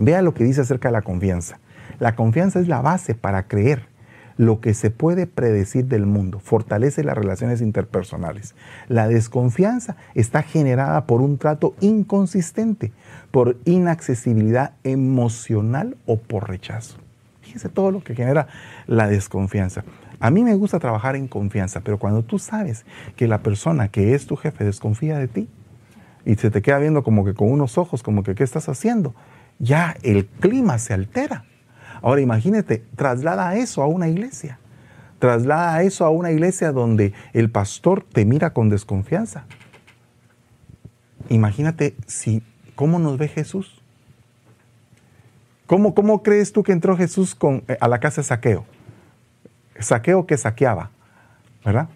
[0.00, 1.60] vea lo que dice acerca de la confianza.
[1.98, 3.86] La confianza es la base para creer
[4.38, 8.54] lo que se puede predecir del mundo, fortalece las relaciones interpersonales.
[8.86, 12.92] La desconfianza está generada por un trato inconsistente,
[13.32, 16.98] por inaccesibilidad emocional o por rechazo.
[17.42, 18.46] Fíjense todo lo que genera
[18.86, 19.84] la desconfianza.
[20.20, 22.84] A mí me gusta trabajar en confianza, pero cuando tú sabes
[23.16, 25.48] que la persona que es tu jefe desconfía de ti
[26.24, 29.14] y se te queda viendo como que con unos ojos, como que qué estás haciendo,
[29.58, 31.44] ya el clima se altera.
[32.02, 34.58] Ahora imagínate, traslada eso a una iglesia.
[35.18, 39.46] Traslada eso a una iglesia donde el pastor te mira con desconfianza.
[41.28, 42.42] Imagínate si
[42.74, 43.82] cómo nos ve Jesús.
[45.66, 48.64] ¿Cómo, cómo crees tú que entró Jesús con, eh, a la casa de saqueo?
[49.78, 50.90] Saqueo que saqueaba,
[51.64, 51.88] ¿verdad?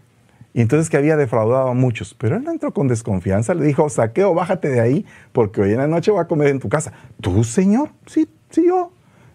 [0.55, 2.14] Y entonces que había defraudado a muchos.
[2.14, 3.55] Pero él entró con desconfianza.
[3.55, 6.61] Le dijo, saqueo, bájate de ahí, porque hoy en la noche voy a comer en
[6.61, 6.92] tu casa.
[7.20, 7.90] ¿Tú, Señor?
[8.07, 8.92] Sí, sí, yo.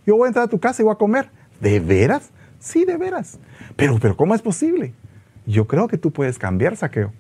[0.08, 1.30] Yo voy a entrar a tu casa y voy a comer.
[1.60, 2.32] ¿De veras?
[2.60, 3.40] Sí, de veras.
[3.76, 4.94] Pero, pero ¿cómo es posible?
[5.46, 7.12] Yo creo que tú puedes cambiar, saqueo.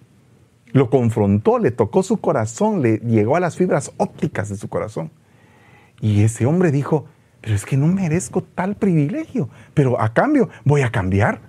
[0.71, 5.11] Lo confrontó, le tocó su corazón, le llegó a las fibras ópticas de su corazón.
[5.99, 7.05] Y ese hombre dijo,
[7.41, 11.41] pero es que no merezco tal privilegio, pero a cambio voy a cambiar.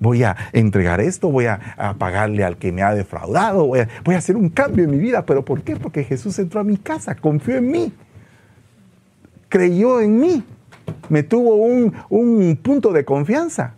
[0.00, 4.14] Voy a entregar esto, voy a, pagarle al que me ha defraudado, voy a, voy
[4.14, 5.26] a hacer un cambio en mi vida.
[5.26, 5.76] ¿Pero por qué?
[5.76, 7.92] Porque Jesús entró a mi casa, confió en mí,
[9.48, 10.44] creyó en mí
[11.08, 13.74] me tuvo un, punto de confianza.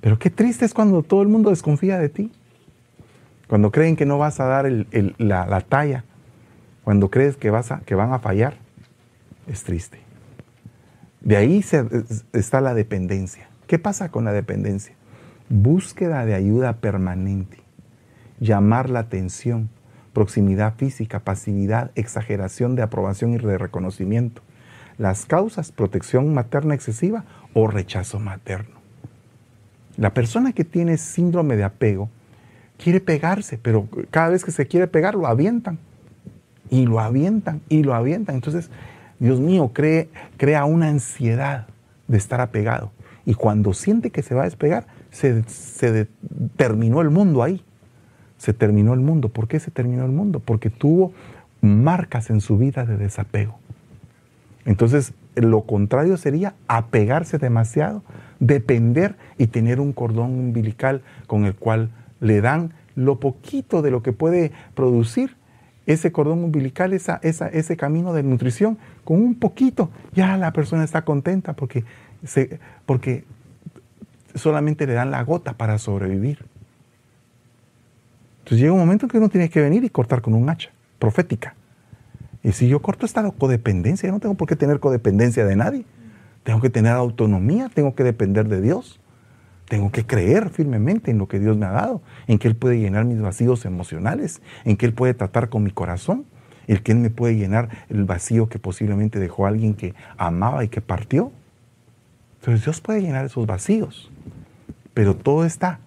[0.00, 2.32] Pero qué triste es cuando todo el mundo desconfía de ti.
[3.48, 4.70] Cuando creen que no vas a dar
[5.18, 6.04] la, talla.
[6.84, 8.54] Cuando crees que, vas a, que van a fallar.
[9.46, 9.98] Es triste.
[11.20, 11.64] De ahí
[12.32, 13.48] está la dependencia.
[13.66, 14.94] ¿Qué pasa con la dependencia?
[15.48, 17.58] Búsqueda de ayuda permanente.
[18.40, 19.70] Llamar la atención.
[20.12, 24.42] Proximidad física, pasividad, exageración de aprobación y de reconocimiento
[25.02, 27.24] las causas, protección materna excesiva
[27.54, 28.76] o rechazo materno.
[29.96, 32.08] La persona que tiene síndrome de apego
[32.78, 35.80] quiere pegarse, pero cada vez que se quiere pegar lo avientan
[36.70, 38.36] y lo avientan y lo avientan.
[38.36, 38.70] Entonces,
[39.18, 41.66] Dios mío, cree, crea una ansiedad
[42.06, 42.92] de estar apegado.
[43.26, 46.06] Y cuando siente que se va a despegar, se, se
[46.56, 47.64] terminó el mundo ahí.
[48.38, 49.30] Se terminó el mundo.
[49.30, 50.38] ¿Por qué se terminó el mundo?
[50.38, 51.12] Porque tuvo
[51.60, 53.58] marcas en su vida de desapego.
[54.64, 58.02] Entonces, lo contrario sería apegarse demasiado,
[58.38, 61.90] depender y tener un cordón umbilical con el cual
[62.20, 65.36] le dan lo poquito de lo que puede producir
[65.86, 71.02] ese cordón umbilical, esa, ese camino de nutrición, con un poquito, ya la persona está
[71.04, 71.84] contenta porque,
[72.86, 73.24] porque
[74.34, 76.44] solamente le dan la gota para sobrevivir.
[78.40, 80.70] Entonces llega un momento en que uno tiene que venir y cortar con un hacha
[80.98, 81.54] profética.
[82.42, 85.84] Y si yo corto esta codependencia, yo no tengo por qué tener codependencia de nadie.
[86.42, 89.00] Tengo que tener autonomía, tengo que depender de Dios.
[89.68, 92.78] Tengo que creer firmemente en lo que Dios me ha dado, en que Él puede
[92.78, 96.26] llenar mis vacíos emocionales, en que Él puede tratar con mi corazón,
[96.66, 100.68] en que Él me puede llenar el vacío que posiblemente dejó alguien que amaba y
[100.68, 101.32] que partió.
[102.40, 104.10] Entonces Dios puede llenar esos vacíos,
[104.94, 105.78] pero todo está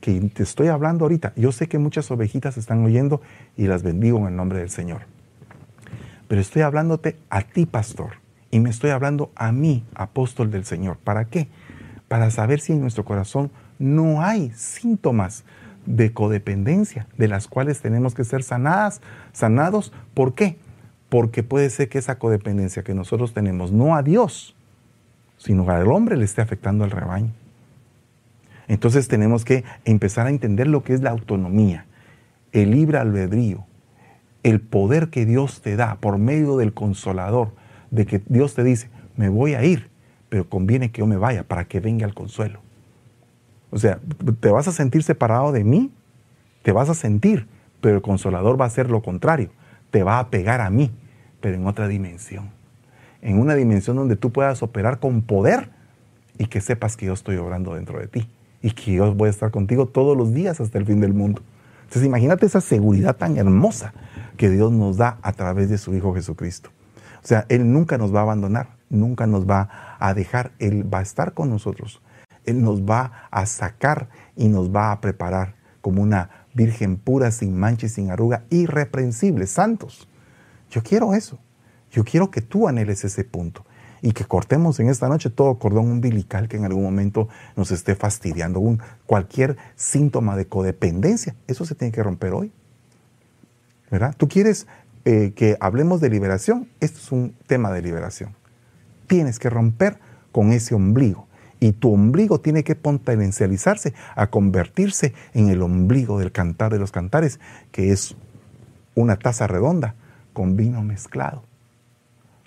[0.00, 3.20] que te estoy hablando ahorita, yo sé que muchas ovejitas están oyendo
[3.56, 5.13] y las bendigo en el nombre del Señor.
[6.28, 8.14] Pero estoy hablándote a ti, pastor,
[8.50, 10.96] y me estoy hablando a mí, apóstol del Señor.
[10.98, 11.48] ¿Para qué?
[12.08, 15.44] Para saber si en nuestro corazón no hay síntomas
[15.86, 19.00] de codependencia, de las cuales tenemos que ser sanadas,
[19.32, 19.92] sanados.
[20.14, 20.56] ¿Por qué?
[21.08, 24.56] Porque puede ser que esa codependencia que nosotros tenemos, no a Dios,
[25.36, 27.32] sino al hombre, le esté afectando al rebaño.
[28.66, 31.86] Entonces tenemos que empezar a entender lo que es la autonomía,
[32.52, 33.66] el libre albedrío,
[34.44, 37.52] el poder que Dios te da por medio del consolador,
[37.90, 39.90] de que Dios te dice, me voy a ir,
[40.28, 42.60] pero conviene que yo me vaya para que venga el consuelo.
[43.70, 43.98] O sea,
[44.40, 45.90] te vas a sentir separado de mí,
[46.62, 47.48] te vas a sentir,
[47.80, 49.48] pero el consolador va a hacer lo contrario,
[49.90, 50.92] te va a pegar a mí,
[51.40, 52.50] pero en otra dimensión.
[53.22, 55.70] En una dimensión donde tú puedas operar con poder
[56.38, 58.28] y que sepas que yo estoy obrando dentro de ti
[58.60, 61.40] y que yo voy a estar contigo todos los días hasta el fin del mundo.
[61.84, 63.94] Entonces imagínate esa seguridad tan hermosa
[64.36, 66.70] que Dios nos da a través de su Hijo Jesucristo.
[67.22, 70.98] O sea, Él nunca nos va a abandonar, nunca nos va a dejar, Él va
[70.98, 72.02] a estar con nosotros.
[72.44, 77.56] Él nos va a sacar y nos va a preparar como una virgen pura, sin
[77.58, 80.08] mancha y sin arruga, irreprensible, santos.
[80.70, 81.38] Yo quiero eso.
[81.90, 83.64] Yo quiero que tú anheles ese punto
[84.02, 87.94] y que cortemos en esta noche todo cordón umbilical que en algún momento nos esté
[87.94, 91.34] fastidiando, un, cualquier síntoma de codependencia.
[91.46, 92.52] Eso se tiene que romper hoy.
[94.16, 94.66] ¿Tú quieres
[95.04, 96.68] eh, que hablemos de liberación?
[96.80, 98.34] Esto es un tema de liberación.
[99.06, 99.98] Tienes que romper
[100.32, 101.28] con ese ombligo
[101.60, 106.92] y tu ombligo tiene que potencializarse a convertirse en el ombligo del cantar de los
[106.92, 107.40] cantares,
[107.72, 108.16] que es
[108.94, 109.94] una taza redonda
[110.32, 111.44] con vino mezclado,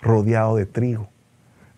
[0.00, 1.08] rodeado de trigo.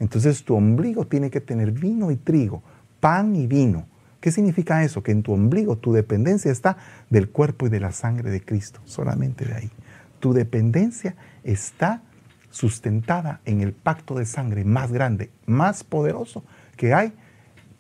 [0.01, 2.63] Entonces tu ombligo tiene que tener vino y trigo,
[3.01, 3.87] pan y vino.
[4.21, 5.03] ¿Qué significa eso?
[5.03, 6.77] Que en tu ombligo tu dependencia está
[7.09, 9.71] del cuerpo y de la sangre de Cristo, solamente de ahí.
[10.19, 12.03] Tu dependencia está
[12.51, 16.45] sustentada en el pacto de sangre más grande, más poderoso
[16.77, 17.13] que hay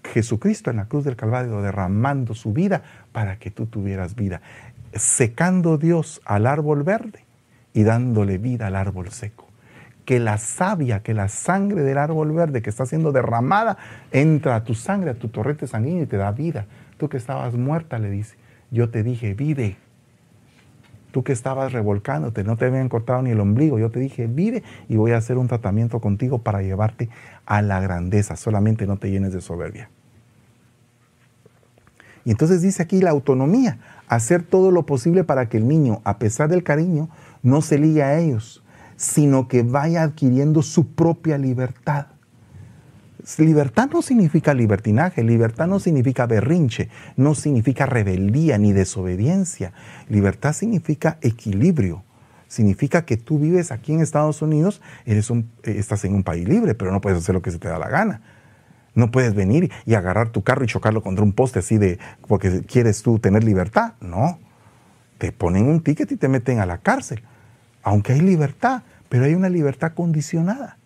[0.04, 2.82] Jesucristo en la cruz del Calvario derramando su vida
[3.12, 4.40] para que tú tuvieras vida,
[4.94, 7.24] secando Dios al árbol verde
[7.74, 9.49] y dándole vida al árbol seco.
[10.10, 13.78] Que la savia, que la sangre del árbol verde que está siendo derramada
[14.10, 16.66] entra a tu sangre, a tu torrente sanguíneo y te da vida.
[16.96, 18.34] Tú que estabas muerta, le dice,
[18.72, 19.76] yo te dije, vive.
[21.12, 24.64] Tú que estabas revolcándote, no te habían cortado ni el ombligo, yo te dije, vive
[24.88, 27.08] y voy a hacer un tratamiento contigo para llevarte
[27.46, 29.90] a la grandeza, solamente no te llenes de soberbia.
[32.24, 36.18] Y entonces dice aquí la autonomía, hacer todo lo posible para que el niño, a
[36.18, 37.08] pesar del cariño,
[37.44, 38.59] no se ligue a ellos,
[39.00, 42.08] sino que vaya adquiriendo su propia libertad.
[43.38, 49.72] Libertad no significa libertinaje, libertad no significa berrinche, no significa rebeldía ni desobediencia.
[50.10, 52.04] Libertad significa equilibrio.
[52.46, 56.74] Significa que tú vives aquí en Estados Unidos, eres un, estás en un país libre,
[56.74, 58.20] pero no puedes hacer lo que se te da la gana.
[58.94, 61.98] No puedes venir y agarrar tu carro y chocarlo contra un poste así de
[62.28, 63.94] porque quieres tú tener libertad.
[64.02, 64.38] No.
[65.16, 67.22] Te ponen un ticket y te meten a la cárcel.
[67.82, 70.78] Aunque hay libertad, pero hay una libertad condicionada.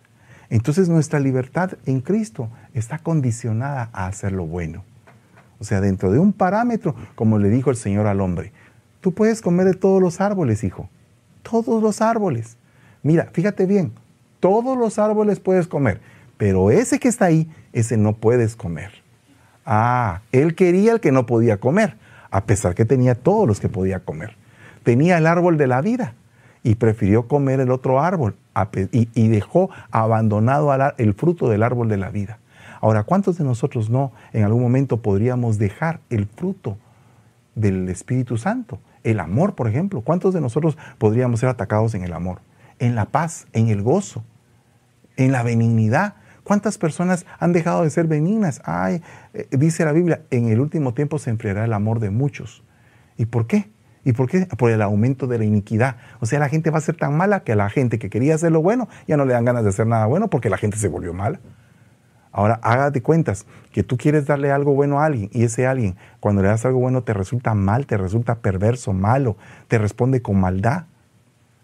[0.49, 4.83] Entonces nuestra libertad en Cristo está condicionada a hacer lo bueno.
[5.59, 8.51] O sea, dentro de un parámetro, como le dijo el Señor al hombre,
[8.99, 10.89] tú puedes comer de todos los árboles, hijo.
[11.43, 12.57] Todos los árboles.
[13.03, 13.93] Mira, fíjate bien,
[14.39, 16.01] todos los árboles puedes comer,
[16.37, 18.91] pero ese que está ahí, ese no puedes comer.
[19.67, 21.95] Ah, él quería el que no podía comer,
[22.31, 24.35] a pesar que tenía todos los que podía comer.
[24.83, 26.15] Tenía el árbol de la vida
[26.65, 28.35] y prefirió comer el otro árbol
[28.91, 32.39] y, dejó abandonado el fruto del árbol de la vida.
[32.81, 36.79] Ahora, ¿cuántos de nosotros no en algún momento podríamos dejar el fruto
[37.53, 38.79] del Espíritu Santo?
[39.03, 40.01] El amor, por ejemplo.
[40.01, 42.39] ¿Cuántos de nosotros podríamos ser atacados en el amor?
[42.79, 44.23] En la paz, en el gozo,
[45.17, 46.15] en la benignidad.
[46.43, 48.59] ¿Cuántas personas han dejado de ser benignas?
[48.65, 49.03] Ay,
[49.35, 52.63] eh, dice la Biblia, en el último tiempo se enfriará el amor de muchos.
[53.17, 53.69] ¿Y por qué?
[54.05, 54.45] ¿Y por qué?
[54.45, 55.97] Por el aumento de la iniquidad.
[56.19, 58.35] O sea, la gente va a ser tan mala que a la gente que quería
[58.35, 60.77] hacer lo bueno ya no le dan ganas de hacer nada bueno porque la gente
[60.77, 61.39] se volvió mala.
[62.31, 66.43] Ahora, hágate cuentas que tú quieres darle algo bueno a alguien y ese alguien, cuando
[66.43, 69.37] le das algo bueno, te resulta mal, te resulta perverso, malo,
[69.69, 70.83] te responde con maldad.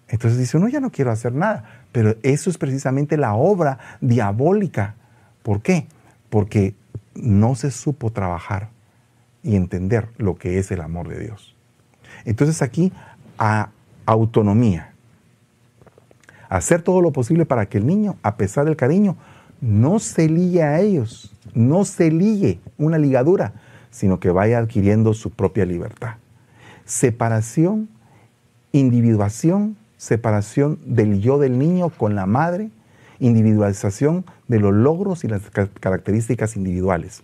[0.08, 1.64] Entonces dice, no, ya no quiero hacer nada.
[1.92, 4.96] Pero eso es precisamente la obra diabólica.
[5.44, 5.88] ¿Por qué?
[6.30, 6.74] Porque
[7.14, 8.70] no se supo trabajar
[9.44, 11.51] y entender lo que es el amor de Dios.
[12.26, 12.92] Entonces aquí,
[13.38, 13.70] a
[14.06, 14.94] autonomía.
[16.50, 19.16] Hacer todo lo posible para que el niño, a pesar del cariño,
[19.62, 23.54] no se ligue a ellos, no se ligue una ligadura,
[23.90, 26.16] sino que vaya adquiriendo su propia libertad.
[26.86, 27.90] Separación,
[28.72, 32.72] individuación, separación del yo del niño con la madre,
[33.20, 35.44] individualización de los logros y las
[35.80, 37.22] características individuales.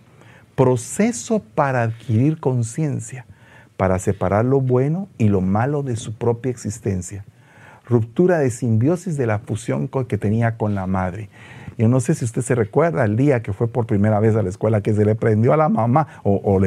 [0.54, 3.26] Proceso para adquirir conciencia,
[3.78, 7.24] para separar lo bueno y lo malo de su propia existencia.
[7.88, 11.30] Ruptura de simbiosis de la fusión que tenía con la madre.
[11.78, 14.42] Yo no sé si usted se recuerda el día que fue por primera vez a
[14.42, 16.60] la escuela que se le prendió a la mamá, o,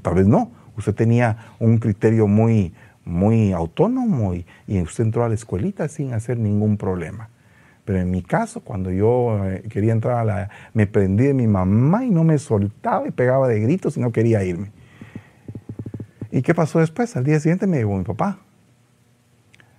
[0.00, 0.50] tal vez no.
[0.78, 2.72] Usted tenía un criterio muy,
[3.04, 4.46] muy autónomo y,
[4.80, 7.28] usted entró a la escuelita sin hacer ningún problema.
[7.84, 10.50] Pero en mi caso, cuando yo eh, quería entrar a la...
[10.72, 14.12] me prendí de mi mamá y no me soltaba y pegaba de gritos y no
[14.12, 14.70] quería irme.
[16.34, 17.16] ¿Y qué pasó después?
[17.16, 18.40] Al día siguiente me llevó mi papá.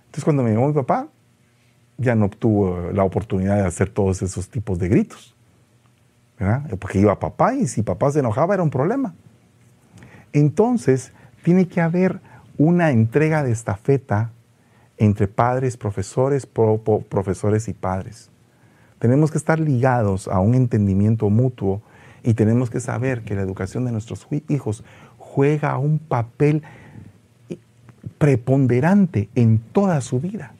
[0.06, 1.08] Entonces cuando me llevó mi papá,
[1.98, 5.36] ya no obtuvo la oportunidad de hacer todos esos tipos de gritos.
[6.80, 9.14] Porque iba papá y si papá se enojaba era un problema.
[10.32, 11.12] Entonces,
[11.44, 12.20] tiene que haber
[12.56, 14.30] una entrega de estafeta
[14.96, 18.30] entre padres, profesores, profesores y padres.
[18.98, 21.82] Tenemos que estar ligados a un entendimiento mutuo
[22.22, 24.84] y tenemos que saber que la educación de nuestros hijos
[25.36, 26.62] juega un papel
[28.16, 30.54] preponderante en toda su vida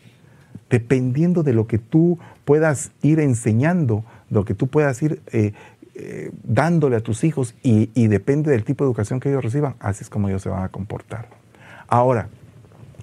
[0.69, 5.53] dependiendo de lo que tú puedas ir enseñando, lo que tú puedas ir eh,
[5.95, 9.77] eh, dándole a tus hijos y, y, depende del tipo de educación que ellos reciban,
[9.81, 11.29] así es como ellos se van a comportar.
[11.89, 12.29] Ahora,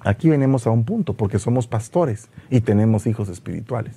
[0.01, 3.95] aquí venimos a un punto, porque somos pastores y tenemos hijos espirituales.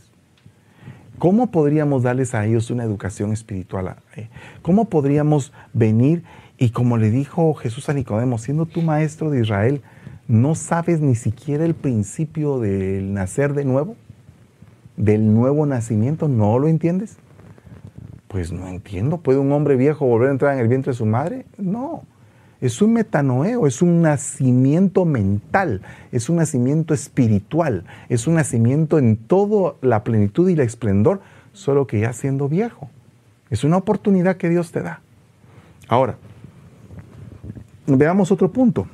[1.18, 3.96] ¿Cómo podríamos darles a ellos una educación espiritual?
[4.16, 4.28] Eh,
[4.62, 6.22] ¿Cómo podríamos venir
[6.58, 9.82] y como le dijo Jesús a Nicodemo, siendo tú maestro de Israel,
[10.28, 13.94] ¿No sabes ni siquiera el principio del nacer de nuevo?
[14.96, 16.26] ¿Del nuevo nacimiento?
[16.26, 17.16] ¿No lo entiendes?
[18.26, 19.18] Pues no entiendo.
[19.18, 21.46] ¿Puede un hombre viejo volver a entrar en el vientre de su madre?
[21.58, 22.02] No.
[22.60, 29.16] Es un metanoeo, es un nacimiento mental, es un nacimiento espiritual, es un nacimiento en
[29.16, 31.20] toda la plenitud y el esplendor,
[31.52, 32.90] solo que ya siendo viejo.
[33.50, 35.02] Es una oportunidad que Dios te da.
[35.86, 36.16] Ahora,
[37.86, 38.86] veamos otro punto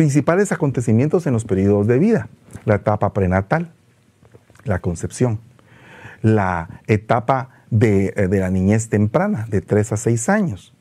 [0.00, 2.30] principales acontecimientos en los periodos de vida.
[2.64, 3.70] La etapa prenatal,
[4.64, 5.40] la concepción,
[6.22, 10.74] la etapa de, eh, la niñez temprana, de 3 a 6 años,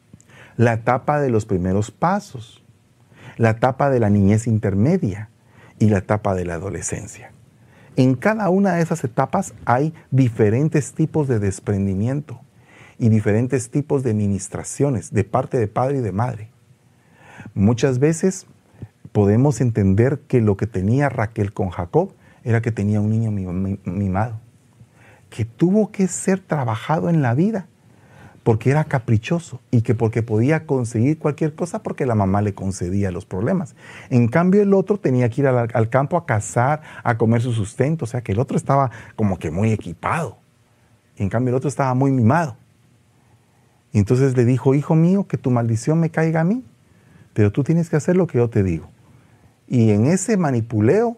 [0.55, 2.63] la etapa de los primeros pasos,
[3.35, 5.29] la etapa de la niñez intermedia
[5.79, 7.33] y la etapa de la adolescencia.
[7.97, 12.39] En cada una de esas etapas hay diferentes tipos de desprendimiento
[12.97, 16.51] y diferentes tipos de ministraciones de parte de padre y de madre.
[17.53, 18.47] Muchas veces
[19.11, 22.13] podemos entender que lo que tenía Raquel con Jacob
[22.43, 24.39] era que tenía un niño mimado,
[25.29, 27.67] que tuvo que ser trabajado en la vida
[28.43, 33.11] porque era caprichoso y que porque podía conseguir cualquier cosa porque la mamá le concedía
[33.11, 33.75] los problemas.
[34.09, 38.05] En cambio el otro tenía que ir al, campo a cazar, a comer su sustento,
[38.05, 40.37] o sea que el otro estaba como que muy equipado.
[41.17, 42.55] Y en cambio el otro estaba muy mimado.
[43.93, 46.63] Entonces le dijo, hijo mío, que tu maldición me caiga a mí,
[47.33, 48.89] pero tú tienes que hacer lo que yo te digo.
[49.67, 51.17] Y en ese manipuleo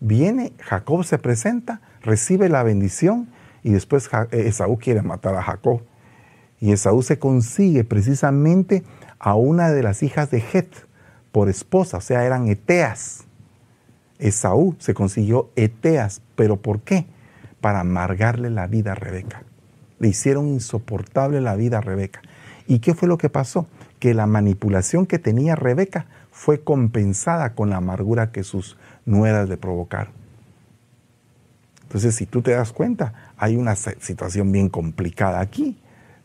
[0.00, 3.28] viene, Jacob se presenta, recibe la bendición
[3.62, 5.82] y después eh, Esaú quiere matar a Jacob.
[6.60, 8.84] Y Esaú se consigue precisamente
[9.18, 10.72] a una de las hijas de Het
[11.32, 13.24] por esposa, o sea, eran Eteas.
[14.18, 17.06] Esaú se consiguió Eteas, pero ¿por qué?
[17.60, 19.42] Para amargarle la vida a Rebeca.
[19.98, 22.22] Le hicieron insoportable la vida a Rebeca.
[22.66, 23.66] ¿Y qué fue lo que pasó?
[24.00, 28.76] Que la manipulación que tenía Rebeca fue compensada con la amargura que sus
[29.06, 30.12] nueras le provocaron.
[31.82, 35.76] Entonces, si tú te das cuenta, hay una situación bien complicada aquí.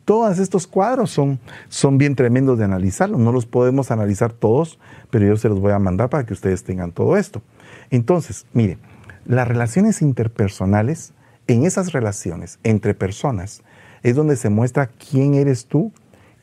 [0.05, 3.19] Todos estos cuadros son, son bien tremendos de analizarlos.
[3.19, 4.77] No los podemos analizar todos,
[5.09, 7.41] pero yo se los voy a mandar para que ustedes tengan todo esto.
[7.89, 8.77] Entonces, mire,
[9.25, 11.13] las relaciones interpersonales,
[11.47, 13.63] en esas relaciones entre personas,
[14.03, 15.91] es donde se muestra quién eres tú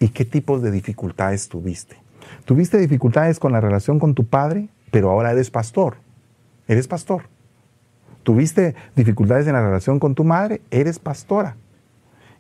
[0.03, 1.97] y qué tipos de dificultades tuviste.
[2.45, 5.95] Tuviste dificultades con la relación con tu padre, pero ahora eres pastor.
[6.67, 7.23] Eres pastor.
[8.25, 11.55] Tuviste dificultades en la relación con tu madre, eres pastora.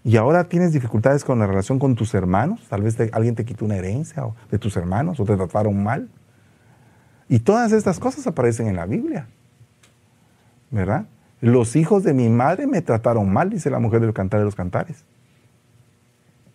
[0.02, 2.66] Y ahora tienes dificultades con la relación con tus hermanos.
[2.68, 6.08] Tal vez alguien te quitó una herencia de tus hermanos o te trataron mal.
[7.28, 9.28] Y todas estas cosas aparecen en la Biblia.
[10.72, 11.06] ¿Verdad?
[11.40, 14.56] Los hijos de mi madre me trataron mal, dice la mujer del cantar de los
[14.56, 15.04] cantares.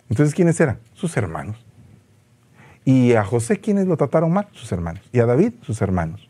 [0.10, 0.80] Entonces, ¿quiénes eran?
[0.93, 1.64] Sus hermanos.
[2.86, 4.47] Y a José, ¿quiénes lo trataron mal?
[4.53, 5.03] Sus hermanos.
[5.12, 6.30] Y a David, sus hermanos.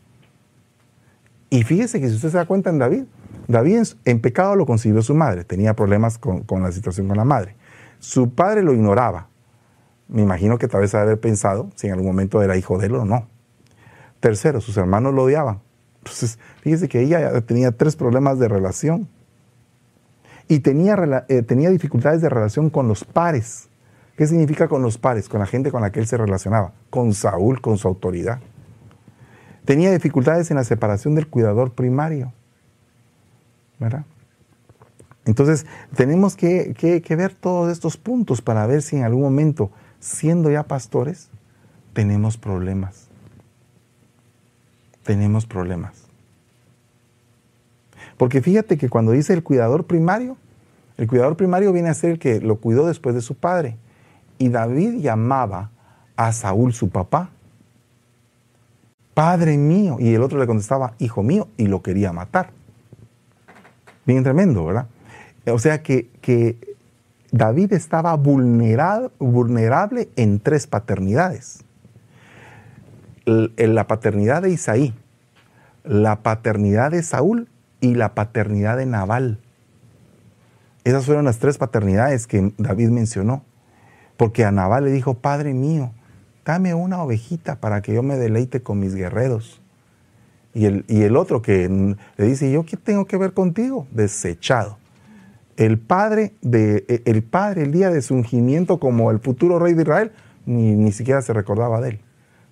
[1.50, 3.04] Y fíjese que si usted se da cuenta en David,
[3.46, 7.56] David en pecado lo concibió su madre, tenía problemas con, la situación con la madre.
[7.98, 9.28] Su padre lo ignoraba,
[10.08, 12.94] Me imagino que tal vez haber pensado si en algún momento era hijo de él
[12.94, 13.28] o no.
[14.20, 15.60] Tercero, sus hermanos lo odiaban.
[15.98, 19.08] Entonces, fíjese que ella tenía tres problemas de relación.
[20.48, 23.67] Y tenía, eh, tenía dificultades de relación con los pares.
[24.18, 25.28] ¿Qué significa con los pares?
[25.28, 26.72] Con la gente con la que él se relacionaba.
[26.90, 28.40] Con Saúl, con su autoridad.
[29.64, 32.32] Tenía dificultades en la separación del cuidador primario.
[33.78, 34.04] ¿Verdad?
[35.24, 40.50] Entonces, tenemos que, que, ver todos estos puntos para ver si en algún momento, siendo
[40.50, 41.28] ya pastores,
[41.92, 43.06] tenemos problemas.
[45.04, 45.92] Tenemos problemas.
[48.16, 50.36] Porque fíjate que cuando dice el cuidador primario,
[50.96, 53.76] el cuidador primario viene a ser el que lo cuidó después de su padre.
[54.38, 55.70] Y David llamaba
[56.16, 57.30] a Saúl su papá,
[59.14, 62.50] Padre mío, y el otro le contestaba, Hijo mío, y lo quería matar.
[64.06, 64.86] Bien tremendo, ¿verdad?
[65.50, 66.08] O sea que,
[67.30, 71.64] David estaba vulnerable en tres paternidades.
[73.26, 74.94] La paternidad de Isaí,
[75.84, 77.48] la paternidad de Saúl
[77.80, 79.38] y la paternidad de Nabal.
[80.84, 83.42] Esas fueron las tres paternidades que David mencionó.
[84.18, 85.92] Porque a Nabal le dijo, Padre mío,
[86.44, 89.62] dame una ovejita para que yo me deleite con mis guerreros.
[90.52, 93.86] Y el, y el otro que le dice, ¿yo qué tengo que ver contigo?
[93.92, 94.76] Desechado
[95.58, 99.74] el padre, de, e, el padre el día de su ungimiento como el futuro rey
[99.74, 100.12] de Israel,
[100.46, 102.00] ni, ni siquiera se recordaba de él,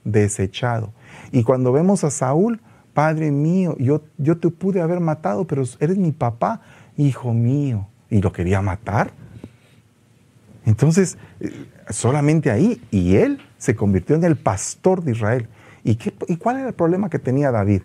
[0.04, 0.92] desechado.
[1.30, 2.60] Y cuando vemos a Saúl,
[2.92, 6.62] Padre mío, yo, yo te pude haber matado, pero eres mi papá,
[6.96, 9.10] hijo mío, y lo quería matar.
[10.66, 15.48] Entonces, eh, solamente ahí, y él se convirtió en el pastor de Israel.
[15.84, 17.82] ¿Y, qué, ¿Y cuál era el problema que tenía David?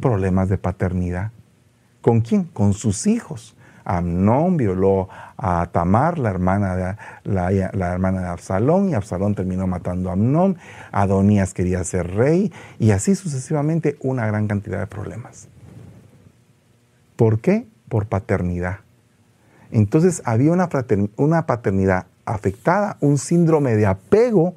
[0.00, 1.30] Problemas de paternidad.
[2.02, 2.44] ¿Con quién?
[2.44, 3.56] Con sus hijos.
[3.84, 10.10] Amnón violó a Tamar, la hermana de, la, hermana de Absalón, y Absalón terminó matando
[10.10, 10.58] a Amnón.
[10.90, 15.46] Adonías quería ser rey, y así sucesivamente una gran cantidad de problemas.
[17.14, 17.68] ¿Por qué?
[17.88, 18.80] Por paternidad.
[19.70, 20.68] Entonces había una,
[21.16, 24.54] una paternidad afectada, un síndrome de apego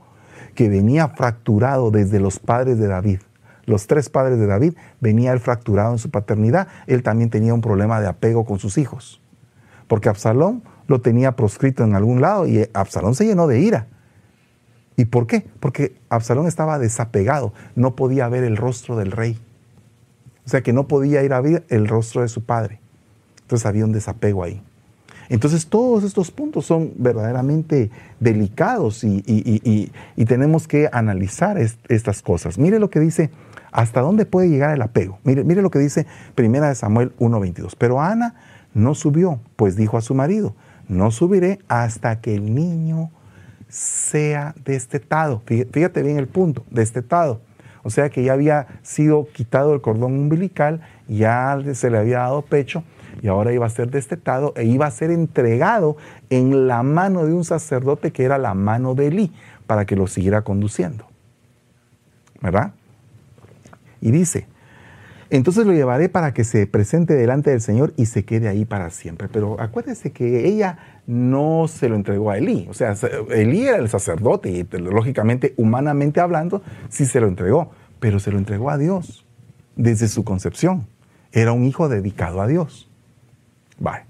[0.55, 3.19] que venía fracturado desde los padres de David
[3.69, 7.61] los tres padres de David, venía él fracturado en su paternidad, él también tenía un
[7.61, 9.21] problema de apego con sus hijos.
[9.87, 13.87] Porque Absalón lo tenía proscrito en algún lado y Absalón se llenó de ira.
[14.97, 15.45] ¿Y por qué?
[15.59, 19.39] Porque Absalón estaba desapegado, no podía ver el rostro del rey.
[20.45, 22.79] O sea que no podía ir a ver el rostro de su padre.
[23.41, 24.63] Entonces había un desapego ahí.
[25.29, 29.91] Entonces todos estos puntos son verdaderamente delicados y,
[30.27, 32.57] tenemos que analizar estas cosas.
[32.57, 33.29] Mire lo que dice
[33.71, 35.19] ¿Hasta dónde puede llegar el apego?
[35.23, 36.05] Mire, mire lo que dice
[36.35, 37.75] Primera de Samuel 1.22.
[37.77, 38.35] Pero Ana
[38.73, 40.55] no subió, pues dijo a su marido,
[40.87, 43.11] no subiré hasta que el niño
[43.67, 45.43] sea destetado.
[45.45, 47.41] Fíjate bien el punto, destetado.
[47.83, 52.41] O sea que ya había sido quitado el cordón umbilical, ya se le había dado
[52.41, 52.83] pecho
[53.21, 55.97] y ahora iba a ser destetado e iba a ser entregado
[56.29, 59.31] en la mano de un sacerdote que era la mano de Elí
[59.67, 61.05] para que lo siguiera conduciendo.
[62.41, 62.73] ¿Verdad?
[64.01, 64.47] Y dice,
[65.29, 68.89] entonces lo llevaré para que se presente delante del Señor y se quede ahí para
[68.89, 69.27] siempre.
[69.27, 72.65] Pero acuérdese que ella no se lo entregó a Elí.
[72.69, 72.95] O sea,
[73.29, 77.71] Elí era el sacerdote y lógicamente, humanamente hablando, sí se lo entregó.
[77.99, 79.25] Pero se lo entregó a Dios
[79.75, 80.87] desde su concepción.
[81.31, 82.88] Era un hijo dedicado a Dios.
[83.79, 84.05] Vale.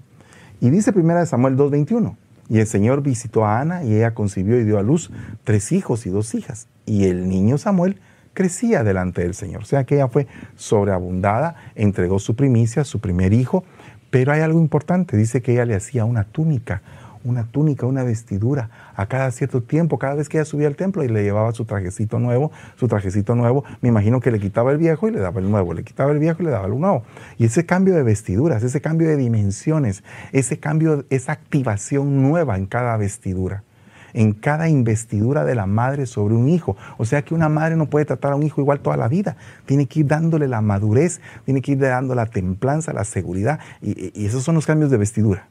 [0.60, 2.16] Y dice 1 Samuel 2.21.
[2.48, 5.10] Y el Señor visitó a Ana y ella concibió y dio a luz
[5.44, 6.66] tres hijos y dos hijas.
[6.84, 8.00] Y el niño Samuel
[8.34, 9.62] crecía delante del Señor.
[9.62, 13.64] O sea que ella fue sobreabundada, entregó su primicia, su primer hijo,
[14.10, 16.82] pero hay algo importante, dice que ella le hacía una túnica,
[17.24, 21.04] una túnica, una vestidura a cada cierto tiempo, cada vez que ella subía al templo
[21.04, 24.78] y le llevaba su trajecito nuevo, su trajecito nuevo, me imagino que le quitaba el
[24.78, 27.02] viejo y le daba el nuevo, le quitaba el viejo y le daba el nuevo.
[27.38, 30.02] Y ese cambio de vestiduras, ese cambio de dimensiones,
[30.32, 33.64] ese cambio, esa activación nueva en cada vestidura
[34.12, 36.76] en cada investidura de la madre sobre un hijo.
[36.98, 39.36] O sea que una madre no puede tratar a un hijo igual toda la vida.
[39.66, 43.60] Tiene que ir dándole la madurez, tiene que ir dando la templanza, la seguridad.
[43.80, 45.48] Y, esos son los cambios de vestidura.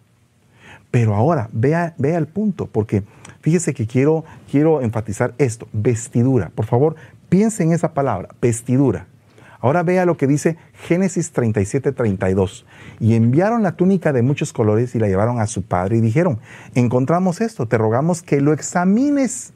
[0.92, 3.04] Pero ahora, vea, vea el punto, porque
[3.42, 6.52] fíjese que quiero, quiero enfatizar esto, vestidura.
[6.56, 6.96] Por favor,
[7.30, 9.08] piense en esa palabra, vestidura.
[9.62, 12.66] Ahora vea lo que dice Génesis 37, 32.
[13.00, 16.40] Y enviaron la túnica de muchos colores y la llevaron a su padre y dijeron,
[16.76, 19.54] encontramos esto, te rogamos que lo examines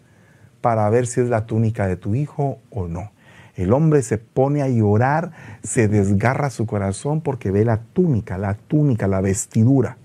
[0.59, 3.11] para ver si es la túnica de tu hijo o no.
[3.55, 5.31] El hombre se pone a llorar,
[5.63, 9.97] se desgarra su corazón porque ve la túnica, la túnica, la vestidura.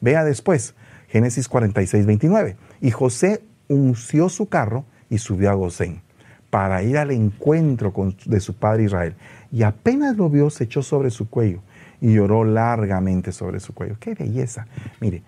[0.00, 0.74] Vea después,
[1.08, 2.56] Génesis 46, 29.
[2.80, 6.02] Y José unció su carro y subió a Gosén
[6.50, 7.92] para ir al encuentro
[8.26, 9.14] de su padre Israel.
[9.52, 11.60] Y apenas lo vio, se echó sobre su cuello
[12.00, 13.96] y lloró largamente sobre su cuello.
[14.00, 14.66] ¡Qué belleza!
[15.00, 15.22] Mire,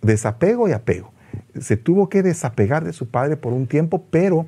[0.00, 1.12] desapego y apego.
[1.58, 4.46] Se tuvo que desapegar de su padre por un tiempo, pero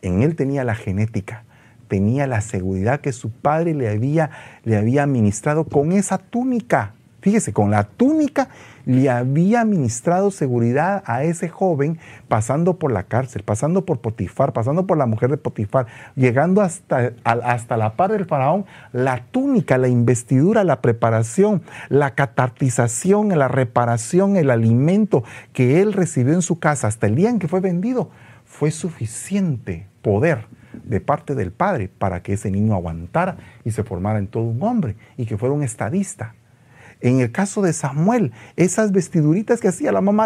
[0.00, 1.44] en él tenía la genética,
[1.88, 4.30] tenía la seguridad que su padre le había,
[4.64, 6.94] le había administrado con esa túnica.
[7.20, 8.48] Fíjese, con la túnica
[8.88, 14.86] le había administrado seguridad a ese joven pasando por la cárcel, pasando por Potifar, pasando
[14.86, 15.86] por la mujer de Potifar,
[16.16, 18.64] llegando hasta, hasta la par del faraón,
[18.94, 21.60] la túnica, la investidura, la preparación,
[21.90, 25.22] la catartización, la reparación, el alimento
[25.52, 28.08] que él recibió en su casa hasta el día en que fue vendido,
[28.46, 33.36] fue suficiente poder de parte del Padre para que ese niño aguantara
[33.66, 36.34] y se formara en todo un hombre y que fuera un estadista.
[37.00, 40.18] En el caso de Samuel, esas vestiduritas que hacía la mamá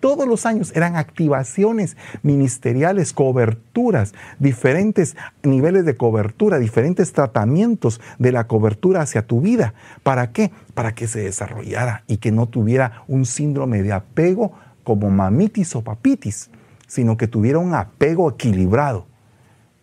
[0.00, 8.48] todos los años eran activaciones ministeriales, coberturas, diferentes niveles de cobertura, diferentes tratamientos de la
[8.48, 9.74] cobertura hacia tu vida.
[10.02, 10.50] ¿Para qué?
[10.74, 14.52] Para que se desarrollara y que no tuviera un síndrome de apego
[14.82, 16.50] como mamitis o papitis,
[16.88, 19.06] sino que tuviera un apego equilibrado.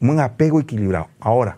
[0.02, 1.08] Un apego equilibrado.
[1.22, 1.58] Ahora,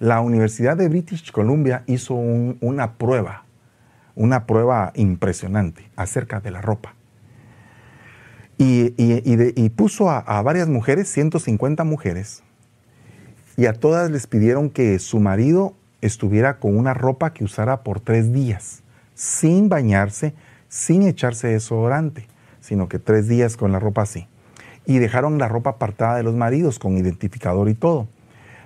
[0.00, 3.43] la Universidad de British Columbia hizo una prueba
[4.14, 6.94] una prueba impresionante acerca de la ropa.
[8.56, 12.42] Y, puso a, varias mujeres, 150 mujeres,
[13.56, 18.00] y a todas les pidieron que su marido estuviera con una ropa que usara por
[18.00, 18.82] tres días,
[19.14, 20.34] sin bañarse,
[20.68, 22.26] sin echarse desodorante,
[22.60, 24.28] sino que tres días con la ropa así.
[24.86, 28.08] Y dejaron la ropa apartada de los maridos con identificador y todo.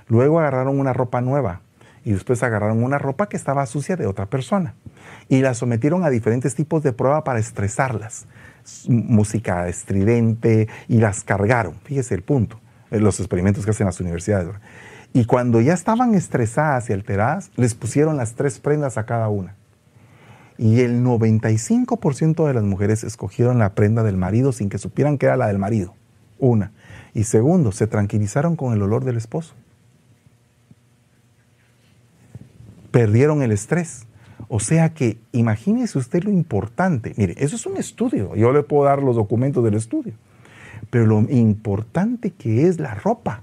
[0.09, 1.61] Luego agarraron una ropa nueva
[2.09, 4.75] y después agarraron una ropa que estaba sucia de otra persona
[5.29, 8.25] y la sometieron a diferentes tipos de prueba para estresarlas.
[8.89, 11.75] Música estridente y las cargaron.
[11.85, 14.49] Fíjese el punto, eh, los experimentos que hacen las universidades.
[15.13, 19.55] Y cuando ya estaban estresadas y alteradas, les pusieron las tres prendas a cada una.
[20.57, 25.27] Y el 95% de las mujeres escogieron la prenda del marido sin que supieran que
[25.27, 25.95] era la del marido.
[26.39, 26.73] Una.
[27.13, 29.55] Y segundo, se tranquilizaron con el olor del esposo.
[32.91, 34.07] Perdieron el estrés.
[34.49, 37.13] O sea que imagínese usted lo importante.
[37.17, 38.35] Mire, eso es un estudio.
[38.37, 40.15] Yo le puedo dar los documentos del estudio.
[40.91, 43.43] Pero lo importante que es la ropa.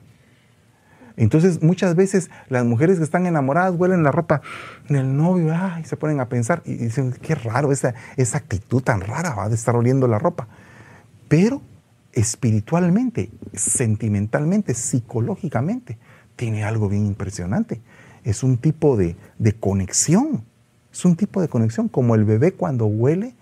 [1.18, 4.42] Entonces, muchas veces las mujeres que están enamoradas huelen la ropa
[4.90, 9.02] del novio y se ponen a pensar y dicen, qué raro esa, esa actitud tan
[9.02, 10.48] rara de estar oliendo la ropa.
[11.28, 11.62] Pero
[12.12, 15.98] espiritualmente, sentimentalmente, psicológicamente,
[16.36, 17.82] tiene algo bien impresionante.
[18.26, 20.44] Es un tipo de, de conexión
[20.96, 23.36] es un tipo de conexión, como el bebé cuando huele,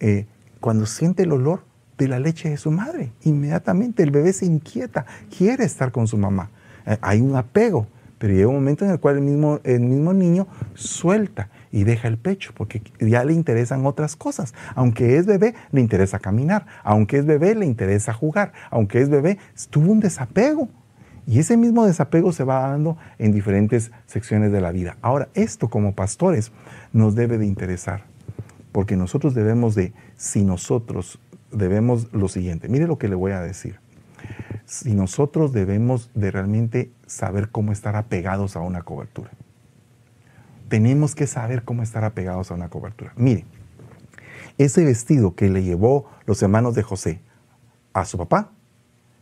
[0.00, 0.24] eh,
[0.58, 1.64] cuando siente el olor
[1.98, 3.12] de la leche de su madre.
[3.24, 5.04] Inmediatamente el bebé se inquieta,
[5.36, 6.50] quiere estar con su mamá.
[6.86, 10.14] Eh, hay un apego, pero llega un momento en el cual el mismo, el mismo
[10.14, 14.54] niño suelta y deja el pecho, porque ya le interesan otras cosas.
[14.74, 16.64] Aunque es bebé, le interesa caminar.
[16.84, 18.54] Aunque es bebé, le interesa jugar.
[18.70, 19.36] Aunque es bebé,
[19.68, 20.70] tuvo un desapego.
[21.28, 24.96] Y ese mismo desapego se va dando en diferentes secciones de la vida.
[25.02, 26.52] Ahora, esto como pastores
[26.94, 28.04] nos debe de interesar,
[28.72, 31.20] porque nosotros debemos de, si nosotros
[31.52, 33.78] debemos lo siguiente, mire lo que le voy a decir,
[34.64, 39.30] si nosotros debemos de realmente saber cómo estar apegados a una cobertura.
[40.70, 43.12] Tenemos que saber cómo estar apegados a una cobertura.
[43.16, 43.44] Mire,
[44.56, 47.20] ese vestido que le llevó los hermanos de José
[47.92, 48.52] a su papá,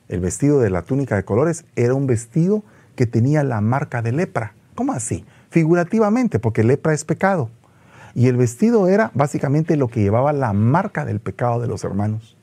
[0.09, 2.63] el vestido de la túnica de colores era un vestido
[2.95, 4.55] que tenía la marca de lepra.
[4.75, 5.25] ¿Cómo así?
[5.51, 7.51] Figurativamente, porque lepra es pecado.
[8.15, 12.37] Y el vestido era básicamente lo que llevaba la marca del pecado de los hermanos.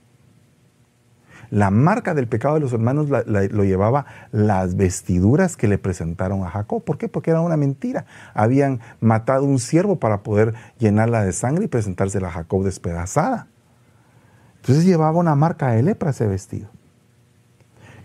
[1.49, 6.49] La marca del pecado de los hermanos lo llevaba las vestiduras que le presentaron a
[6.49, 6.83] Jacob.
[6.83, 7.07] ¿Por qué?
[7.07, 8.05] Porque era una mentira.
[8.33, 13.47] Habían matado un siervo para poder llenarla de sangre y presentársela a Jacob despedazada.
[14.57, 16.69] Entonces llevaba una marca de lepra ese vestido.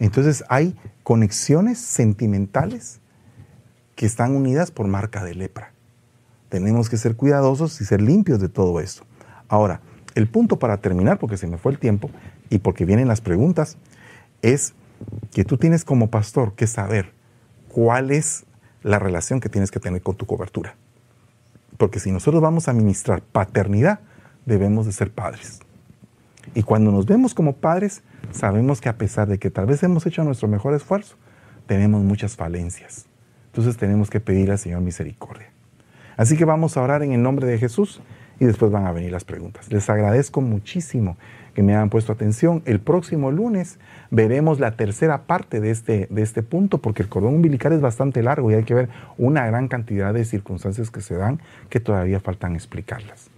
[0.01, 3.01] Entonces hay conexiones sentimentales
[3.97, 5.73] que están unidas por marca de lepra.
[6.49, 9.05] Tenemos que ser cuidadosos y ser limpios de todo esto.
[9.49, 9.81] Ahora,
[10.15, 12.11] el punto para terminar, porque se me fue el tiempo
[12.49, 13.77] y porque vienen las preguntas,
[14.43, 14.75] es
[15.33, 17.13] que tú tienes como pastor que saber
[17.69, 18.45] cuál es
[18.83, 20.77] la relación que tienes que tener con tu cobertura.
[21.77, 24.01] Porque si nosotros vamos a ministrar paternidad,
[24.47, 25.61] debemos de ser padres.
[26.55, 30.07] Y cuando nos vemos como padres, sabemos que a pesar de que tal vez hemos
[30.07, 31.17] hecho nuestro mejor esfuerzo,
[31.67, 33.07] tenemos muchas falencias.
[33.47, 35.51] Entonces tenemos que pedir al Señor misericordia.
[36.17, 38.01] Así que vamos a orar en el nombre de Jesús
[38.41, 39.71] y después van a venir las preguntas.
[39.71, 41.17] Les agradezco muchísimo
[41.55, 42.63] que me han puesto atención.
[42.67, 43.79] El próximo lunes
[44.11, 48.23] veremos la tercera parte de este, de este punto, porque el cordón umbilical es bastante
[48.23, 52.21] largo y hay que ver una gran cantidad de circunstancias que se dan que todavía
[52.21, 53.31] faltan explicarlas.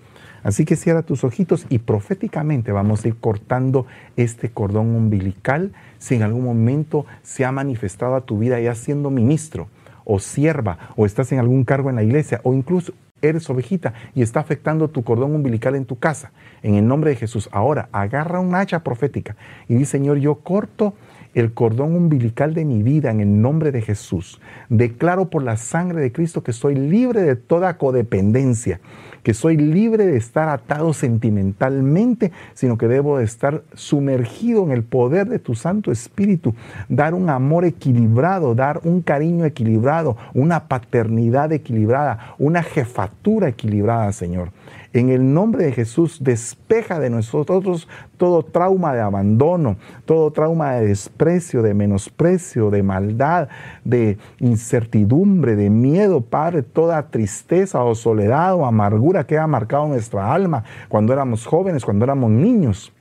[0.42, 3.86] Así que cierra tus ojitos y proféticamente vamos a ir cortando
[4.16, 9.10] este cordón umbilical si en algún momento se ha manifestado a tu vida ya siendo
[9.10, 9.68] ministro
[10.04, 14.22] o sierva o estás en algún cargo en la iglesia o incluso eres ovejita y
[14.22, 16.32] está afectando tu cordón umbilical en tu casa.
[16.62, 19.36] En el nombre de Jesús, ahora agarra un hacha profética
[19.68, 20.94] y dice, Señor, yo corto
[21.34, 24.40] el cordón umbilical de mi vida en el nombre de Jesús.
[24.68, 28.80] Declaro por la sangre de Cristo que soy libre de toda codependencia
[29.22, 34.82] que soy libre de estar atado sentimentalmente, sino que debo de estar sumergido en el
[34.82, 36.54] poder de tu Santo Espíritu,
[36.88, 44.50] dar un amor equilibrado, dar un cariño equilibrado, una paternidad equilibrada, una jefatura equilibrada, Señor.
[44.92, 50.88] En el nombre de Jesús, despeja de nosotros todo trauma de abandono, todo trauma de
[50.88, 53.48] desprecio, de menosprecio, de maldad,
[53.84, 60.32] de incertidumbre, de miedo, Padre, toda tristeza o soledad o amargura que ha marcado nuestra
[60.32, 62.92] alma cuando éramos jóvenes, cuando éramos niños.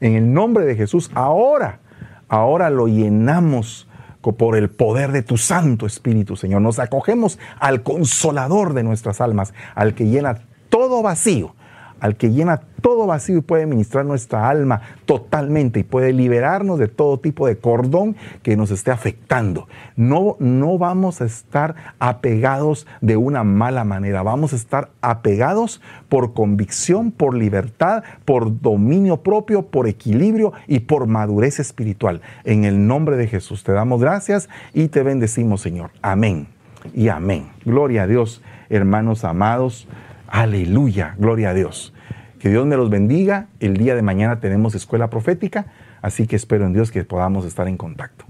[0.00, 1.80] En el nombre de Jesús, ahora,
[2.28, 3.88] ahora lo llenamos
[4.20, 6.60] por el poder de tu Santo Espíritu, Señor.
[6.60, 11.54] Nos acogemos al consolador de nuestras almas, al que llena todo vacío,
[12.00, 16.88] al que llena todo vacío y puede ministrar nuestra alma totalmente y puede liberarnos de
[16.88, 19.68] todo tipo de cordón que nos esté afectando.
[19.96, 26.32] No, no vamos a estar apegados de una mala manera, vamos a estar apegados por
[26.32, 32.22] convicción, por libertad, por dominio propio, por equilibrio y por madurez espiritual.
[32.44, 35.90] En el nombre de Jesús te damos gracias y te bendecimos, Señor.
[36.00, 36.46] Amén
[36.94, 37.50] y amén.
[37.64, 39.86] Gloria a Dios, hermanos amados.
[40.30, 41.92] Aleluya, gloria a Dios.
[42.38, 43.48] Que Dios me los bendiga.
[43.58, 45.66] El día de mañana tenemos escuela profética,
[46.02, 48.24] así que espero en Dios que podamos estar en contacto.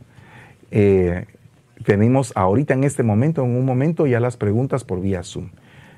[0.71, 1.27] Eh,
[1.85, 5.51] tenemos ahorita en este momento, en un momento, ya las preguntas por vía Zoom.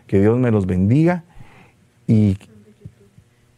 [0.09, 1.23] Que Dios me los bendiga
[2.09, 2.37] y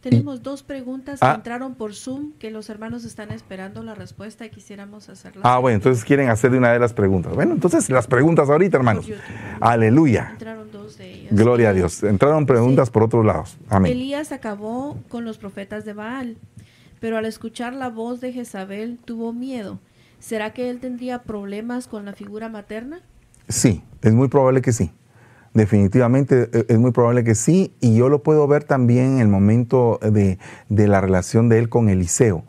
[0.09, 1.33] tenemos dos preguntas que ah.
[1.33, 5.43] entraron por Zoom que los hermanos están esperando la respuesta y quisiéramos hacerlas.
[5.43, 7.33] Ah, bueno, entonces quieren hacer una de las preguntas.
[7.33, 9.07] Bueno, entonces las preguntas ahorita, hermanos.
[9.59, 10.29] Aleluya.
[10.33, 11.33] Entraron dos de ellas.
[11.33, 12.03] Gloria a Dios.
[12.03, 13.57] Entraron preguntas por otros lados.
[13.67, 13.91] Amén.
[13.91, 16.37] Elías acabó con los profetas de Baal,
[16.99, 19.79] pero al escuchar la voz de Jezabel tuvo miedo.
[20.19, 23.01] ¿Será que él tendría problemas con la figura materna?
[23.49, 24.91] Sí, es muy probable que sí.
[25.55, 29.29] Definitivamente eh, es muy probable que sí, y yo lo puedo ver también en el
[29.29, 30.37] momento de,
[30.67, 32.43] la relación de él con Eliseo.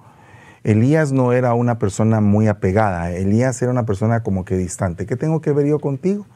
[0.64, 5.06] Elías no era una persona muy apegada, Elías era una persona como que distante.
[5.06, 6.26] ¿Qué tengo que ver yo contigo?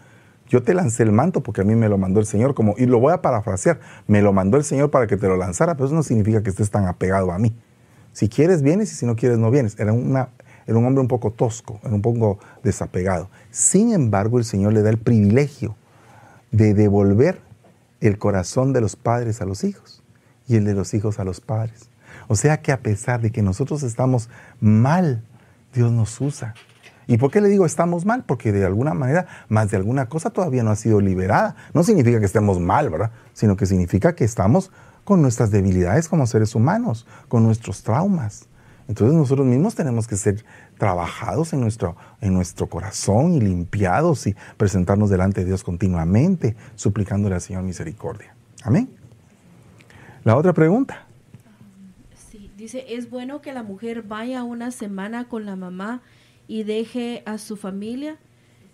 [0.49, 2.87] Yo te lancé el manto porque a mí me lo mandó el Señor, como, y
[2.87, 5.87] lo voy a parafrasear, me lo mandó el Señor para que te lo lanzara, pero
[5.87, 7.53] eso no significa que estés tan apegado a mí.
[8.13, 9.77] Si quieres, vienes y si no quieres, no vienes.
[9.81, 13.29] Era, era un hombre un poco tosco, era un poco desapegado.
[13.51, 15.75] Sin embargo, el Señor le da el privilegio
[16.51, 17.41] de devolver
[18.01, 20.03] el corazón de los padres a los hijos
[20.47, 21.91] y el de los hijos a los padres.
[22.29, 24.29] O sea que a pesar de que nosotros estamos
[24.61, 25.23] mal,
[25.75, 26.55] Dios nos usa.
[27.07, 28.25] ¿Y por qué le digo estamos mal?
[28.25, 31.57] Porque de alguna manera, más de alguna cosa todavía no ha sido liberada.
[31.75, 33.11] No significa que estemos mal, ¿verdad?
[33.33, 34.71] Sino que significa que estamos
[35.05, 38.47] con nuestras debilidades como seres humanos, con nuestros traumas.
[38.91, 40.45] Entonces nosotros mismos tenemos que ser
[40.77, 47.37] trabajados en nuestro, en nuestro corazón y limpiados y presentarnos delante de Dios continuamente, suplicándole
[47.37, 48.35] al Señor misericordia.
[48.65, 48.91] Amén.
[50.25, 51.07] La otra pregunta.
[52.17, 56.03] Sí, dice, ¿es bueno que la mujer vaya una semana con la mamá
[56.49, 58.19] y deje a su familia?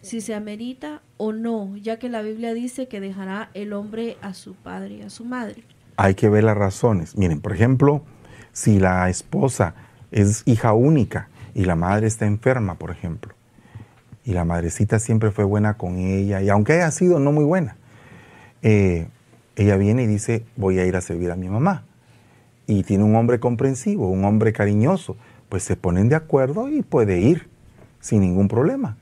[0.01, 4.35] si se amerita o no, ya que la Biblia dice que dejará el hombre a
[4.35, 5.65] su padre y a su madre.
[5.97, 7.17] Hay que ver las razones.
[7.17, 8.03] Miren, por ejemplo,
[8.53, 9.75] si la esposa
[10.11, 13.35] es hija única y la madre está enferma, por ejemplo,
[14.25, 17.77] y la madrecita siempre fue buena con ella, y aunque haya sido no muy buena,
[18.63, 19.09] eh,
[19.57, 21.85] ella viene y dice, voy a ir a servir a mi mamá.
[22.67, 25.17] Y tiene un hombre comprensivo, un hombre cariñoso,
[25.49, 27.49] pues se ponen de acuerdo y puede ir
[28.01, 28.97] sin ningún problema,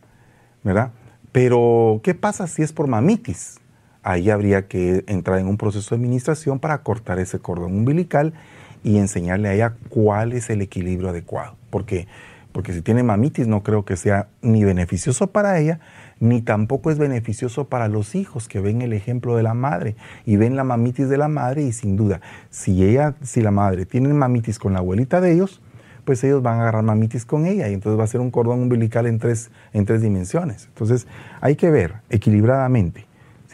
[0.62, 0.92] ¿verdad?
[1.32, 3.58] Pero, ¿qué pasa si es por mamitis?
[4.02, 8.34] Ahí habría que entrar en un proceso de administración para cortar ese cordón umbilical
[8.84, 11.56] y enseñarle a ella cuál es el equilibrio adecuado.
[11.70, 12.06] Porque
[12.54, 15.80] porque si tiene mamitis no creo que sea ni beneficioso para ella,
[16.20, 20.36] ni tampoco es beneficioso para los hijos que ven el ejemplo de la madre y
[20.36, 22.20] ven la mamitis de la madre y sin duda,
[22.50, 25.60] si ella, si la madre tiene mamitis con la abuelita de ellos,
[26.04, 28.60] pues ellos van a agarrar mamitis con ella y entonces va a ser un cordón
[28.60, 30.66] umbilical en tres, en tres dimensiones.
[30.68, 31.08] Entonces
[31.40, 33.04] hay que ver equilibradamente.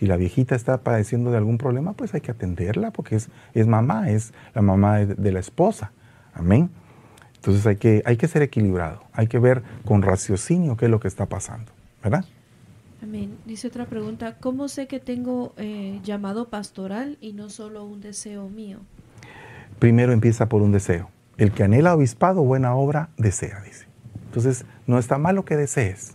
[0.00, 3.68] Si la viejita está padeciendo de algún problema, pues hay que atenderla porque es, es
[3.68, 5.92] mamá, es la mamá de la esposa
[6.34, 6.70] Amén.
[7.36, 11.00] Entonces hay que, hay que ser equilibrado, hay que ver con raciocinio qué es lo
[11.00, 11.72] que está pasando,
[12.02, 12.24] ¿verdad?
[13.02, 13.38] Amén.
[13.46, 18.50] Dice otra pregunta, ¿cómo sé que tengo eh, llamado pastoral y no solo un deseo
[18.50, 18.78] mío?
[19.78, 21.08] Primero empieza por un deseo.
[21.38, 23.86] El que anhela obispado, buena obra, desea, dice.
[24.26, 26.14] Entonces, no está malo que desees.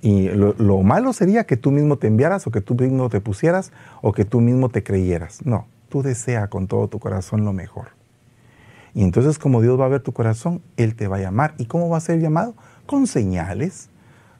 [0.00, 3.20] Y lo, lo, malo sería que tú mismo te enviaras o que tú mismo te
[3.20, 5.44] pusieras o que tú mismo te creyeras.
[5.44, 7.88] No, tú desea con todo tu corazón lo mejor.
[8.94, 11.54] Y entonces como Dios va a ver tu corazón, Él te va a llamar.
[11.58, 12.54] ¿Y cómo va a ser llamado?
[12.86, 13.90] Con señales,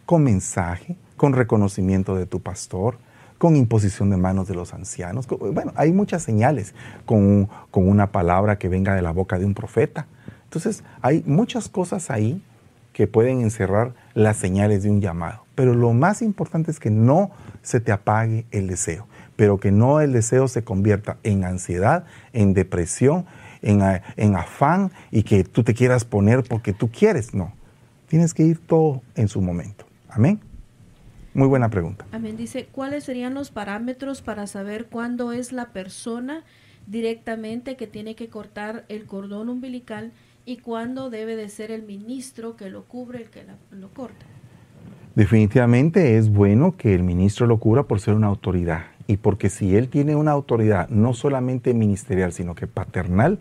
[0.06, 2.98] con mensaje, con reconocimiento de tu pastor,
[3.38, 5.26] con imposición de manos de los ancianos.
[5.26, 6.74] Bueno, hay muchas señales,
[7.04, 10.06] con, con una palabra que venga de la boca de un profeta.
[10.44, 12.42] Entonces, hay muchas cosas ahí
[12.92, 15.47] que pueden encerrar las señales de un llamado.
[15.58, 17.32] Pero lo más importante es que no
[17.62, 22.54] se te apague el deseo, pero que no el deseo se convierta en ansiedad, en
[22.54, 23.26] depresión,
[23.60, 23.82] en,
[24.16, 27.34] en afán y que tú te quieras poner porque tú quieres.
[27.34, 27.52] No,
[28.06, 29.84] tienes que ir todo en su momento.
[30.08, 30.38] Amén.
[31.34, 32.06] Muy buena pregunta.
[32.12, 32.36] Amén.
[32.36, 36.44] Dice, ¿cuáles serían los parámetros para saber cuándo es la persona
[36.86, 40.12] directamente que tiene que cortar el cordón umbilical
[40.44, 44.24] y cuándo debe de ser el ministro que lo cubre el que lo corta?
[45.18, 48.82] Definitivamente es bueno que el ministro lo cubra por ser una autoridad.
[49.08, 53.40] Y porque si él tiene una autoridad no solamente ministerial, sino que paternal,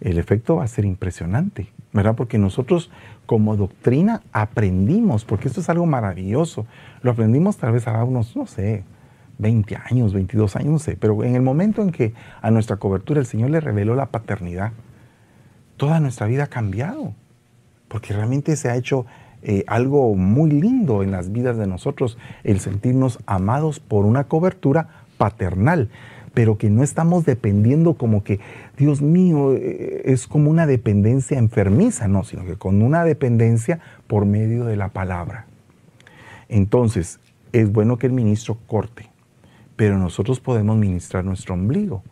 [0.00, 2.14] el efecto va a ser impresionante, ¿verdad?
[2.16, 2.90] Porque nosotros
[3.26, 6.64] como doctrina aprendimos, porque esto es algo maravilloso,
[7.02, 8.84] lo aprendimos tal vez a unos, no sé,
[9.36, 13.20] 20 años, 22 años, no sé, pero en el momento en que a nuestra cobertura
[13.20, 14.72] el Señor le reveló la paternidad,
[15.76, 17.12] toda nuestra vida ha cambiado,
[17.88, 19.04] porque realmente se ha hecho
[19.46, 25.04] eh, algo muy lindo en las vidas de nosotros, el sentirnos amados por una cobertura
[25.18, 25.90] paternal,
[26.32, 28.40] pero que no estamos dependiendo como que,
[28.78, 34.24] Dios mío, eh, es como una dependencia enfermiza, no, sino que con una dependencia por
[34.24, 35.44] medio de la palabra.
[36.48, 37.20] Entonces,
[37.52, 39.10] es bueno que el ministro corte,
[39.76, 42.02] pero nosotros podemos ministrar nuestro ombligo,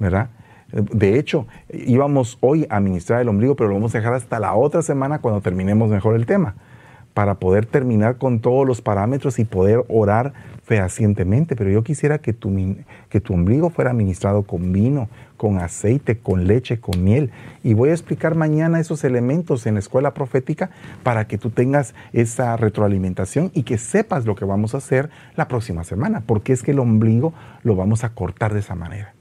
[0.00, 0.28] ¿verdad?
[0.74, 4.54] De hecho, íbamos hoy a ministrar el ombligo, pero lo vamos a dejar hasta la
[4.54, 6.56] otra semana cuando terminemos mejor el tema,
[7.14, 10.32] para poder terminar con todos los parámetros y poder orar
[10.64, 11.54] fehacientemente.
[11.54, 12.52] Pero yo quisiera que tu,
[13.08, 17.30] que tu ombligo fuera ministrado con vino, con aceite, con leche, con miel.
[17.62, 20.70] Y voy a explicar mañana esos elementos en la escuela profética
[21.04, 25.46] para que tú tengas esa retroalimentación y que sepas lo que vamos a hacer la
[25.46, 27.32] próxima semana, porque es que el ombligo
[27.62, 29.14] lo vamos a cortar de esa manera.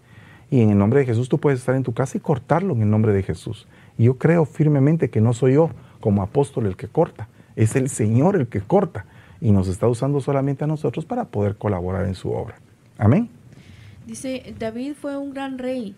[0.50, 2.82] Y en el nombre de Jesús tú puedes estar en tu casa y cortarlo en
[2.82, 3.68] el nombre de Jesús.
[3.98, 7.90] Y yo creo firmemente que no soy yo como apóstol el que corta, es el
[7.90, 9.06] Señor el que corta
[9.42, 12.56] y nos está usando solamente a nosotros para poder colaborar en su obra.
[12.98, 13.30] Amén.
[14.06, 15.96] Dice, David fue un gran rey,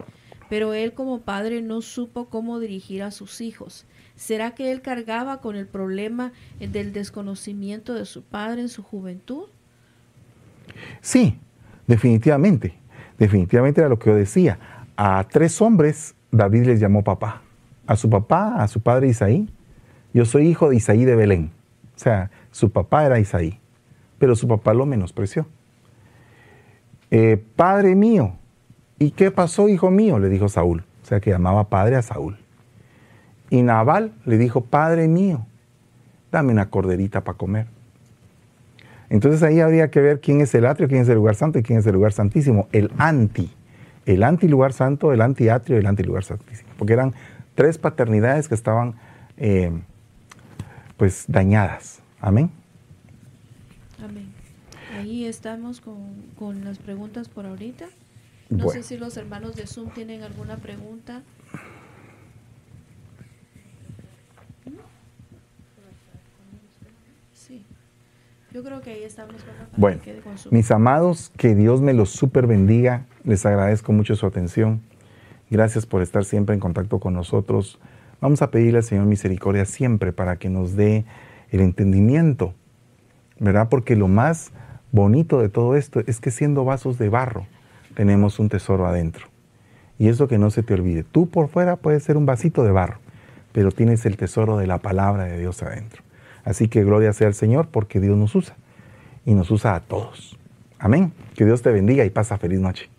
[0.50, 3.86] pero él como padre no supo cómo dirigir a sus hijos.
[4.16, 9.46] ¿Será que él cargaba con el problema del desconocimiento de su padre en su juventud?
[11.02, 11.38] Sí,
[11.88, 12.74] definitivamente.
[13.18, 14.58] Definitivamente era lo que yo decía.
[14.96, 17.42] A tres hombres David les llamó papá.
[17.88, 19.50] A su papá, a su padre Isaí.
[20.16, 21.52] Yo soy hijo de Isaí de Belén.
[21.94, 23.60] O sea, su papá era Isaí,
[24.18, 25.46] pero su papá lo menospreció.
[27.12, 28.38] Eh, padre mío,
[28.98, 30.18] ¿y qué pasó, hijo mío?
[30.18, 30.86] Le dijo Saúl.
[31.04, 32.38] O sea, que llamaba padre a Saúl.
[33.50, 35.46] Y Nabal le dijo, padre mío,
[36.32, 37.68] dame una corderita para comer.
[39.10, 41.64] Entonces ahí habría que ver quién es el atrio, quién es el lugar santo y
[41.64, 42.70] quién es el lugar santísimo.
[42.72, 43.52] El anti.
[44.06, 46.70] El anti lugar santo, el anti atrio y el anti lugar santísimo.
[46.78, 47.14] Porque eran
[47.54, 48.96] tres paternidades que estaban
[49.36, 49.74] eh,
[50.98, 52.02] pues dañadas.
[52.20, 52.52] Amén.
[54.04, 54.34] Amén.
[54.98, 57.86] Ahí estamos con, con las preguntas por ahorita.
[58.50, 61.24] No sé si los hermanos de Zoom tienen alguna pregunta.
[68.56, 69.36] Yo creo que ahí estamos
[69.76, 70.00] Bueno,
[70.50, 73.06] mis amados, que Dios me los super bendiga.
[73.26, 74.82] Les agradezco mucho su atención.
[75.50, 77.80] Gracias por estar siempre en contacto con nosotros.
[78.26, 81.06] Vamos a pedirle al Señor misericordia siempre para que nos dé
[81.52, 82.56] el entendimiento,
[83.40, 83.70] ¿verdad?
[83.70, 84.52] Porque lo más
[84.92, 87.46] bonito de todo esto es que siendo vasos de barro,
[87.94, 89.28] tenemos un tesoro adentro.
[90.00, 91.04] Y eso que no se te olvide.
[91.04, 92.98] Tú por fuera puedes ser un vasito de barro,
[93.52, 96.02] pero tienes el tesoro de la palabra de Dios adentro.
[96.44, 98.56] Así que gloria sea al Señor porque Dios nos usa
[99.24, 100.36] y nos usa a todos.
[100.80, 101.14] Amén.
[101.36, 102.90] Que Dios te bendiga y pasa feliz noche.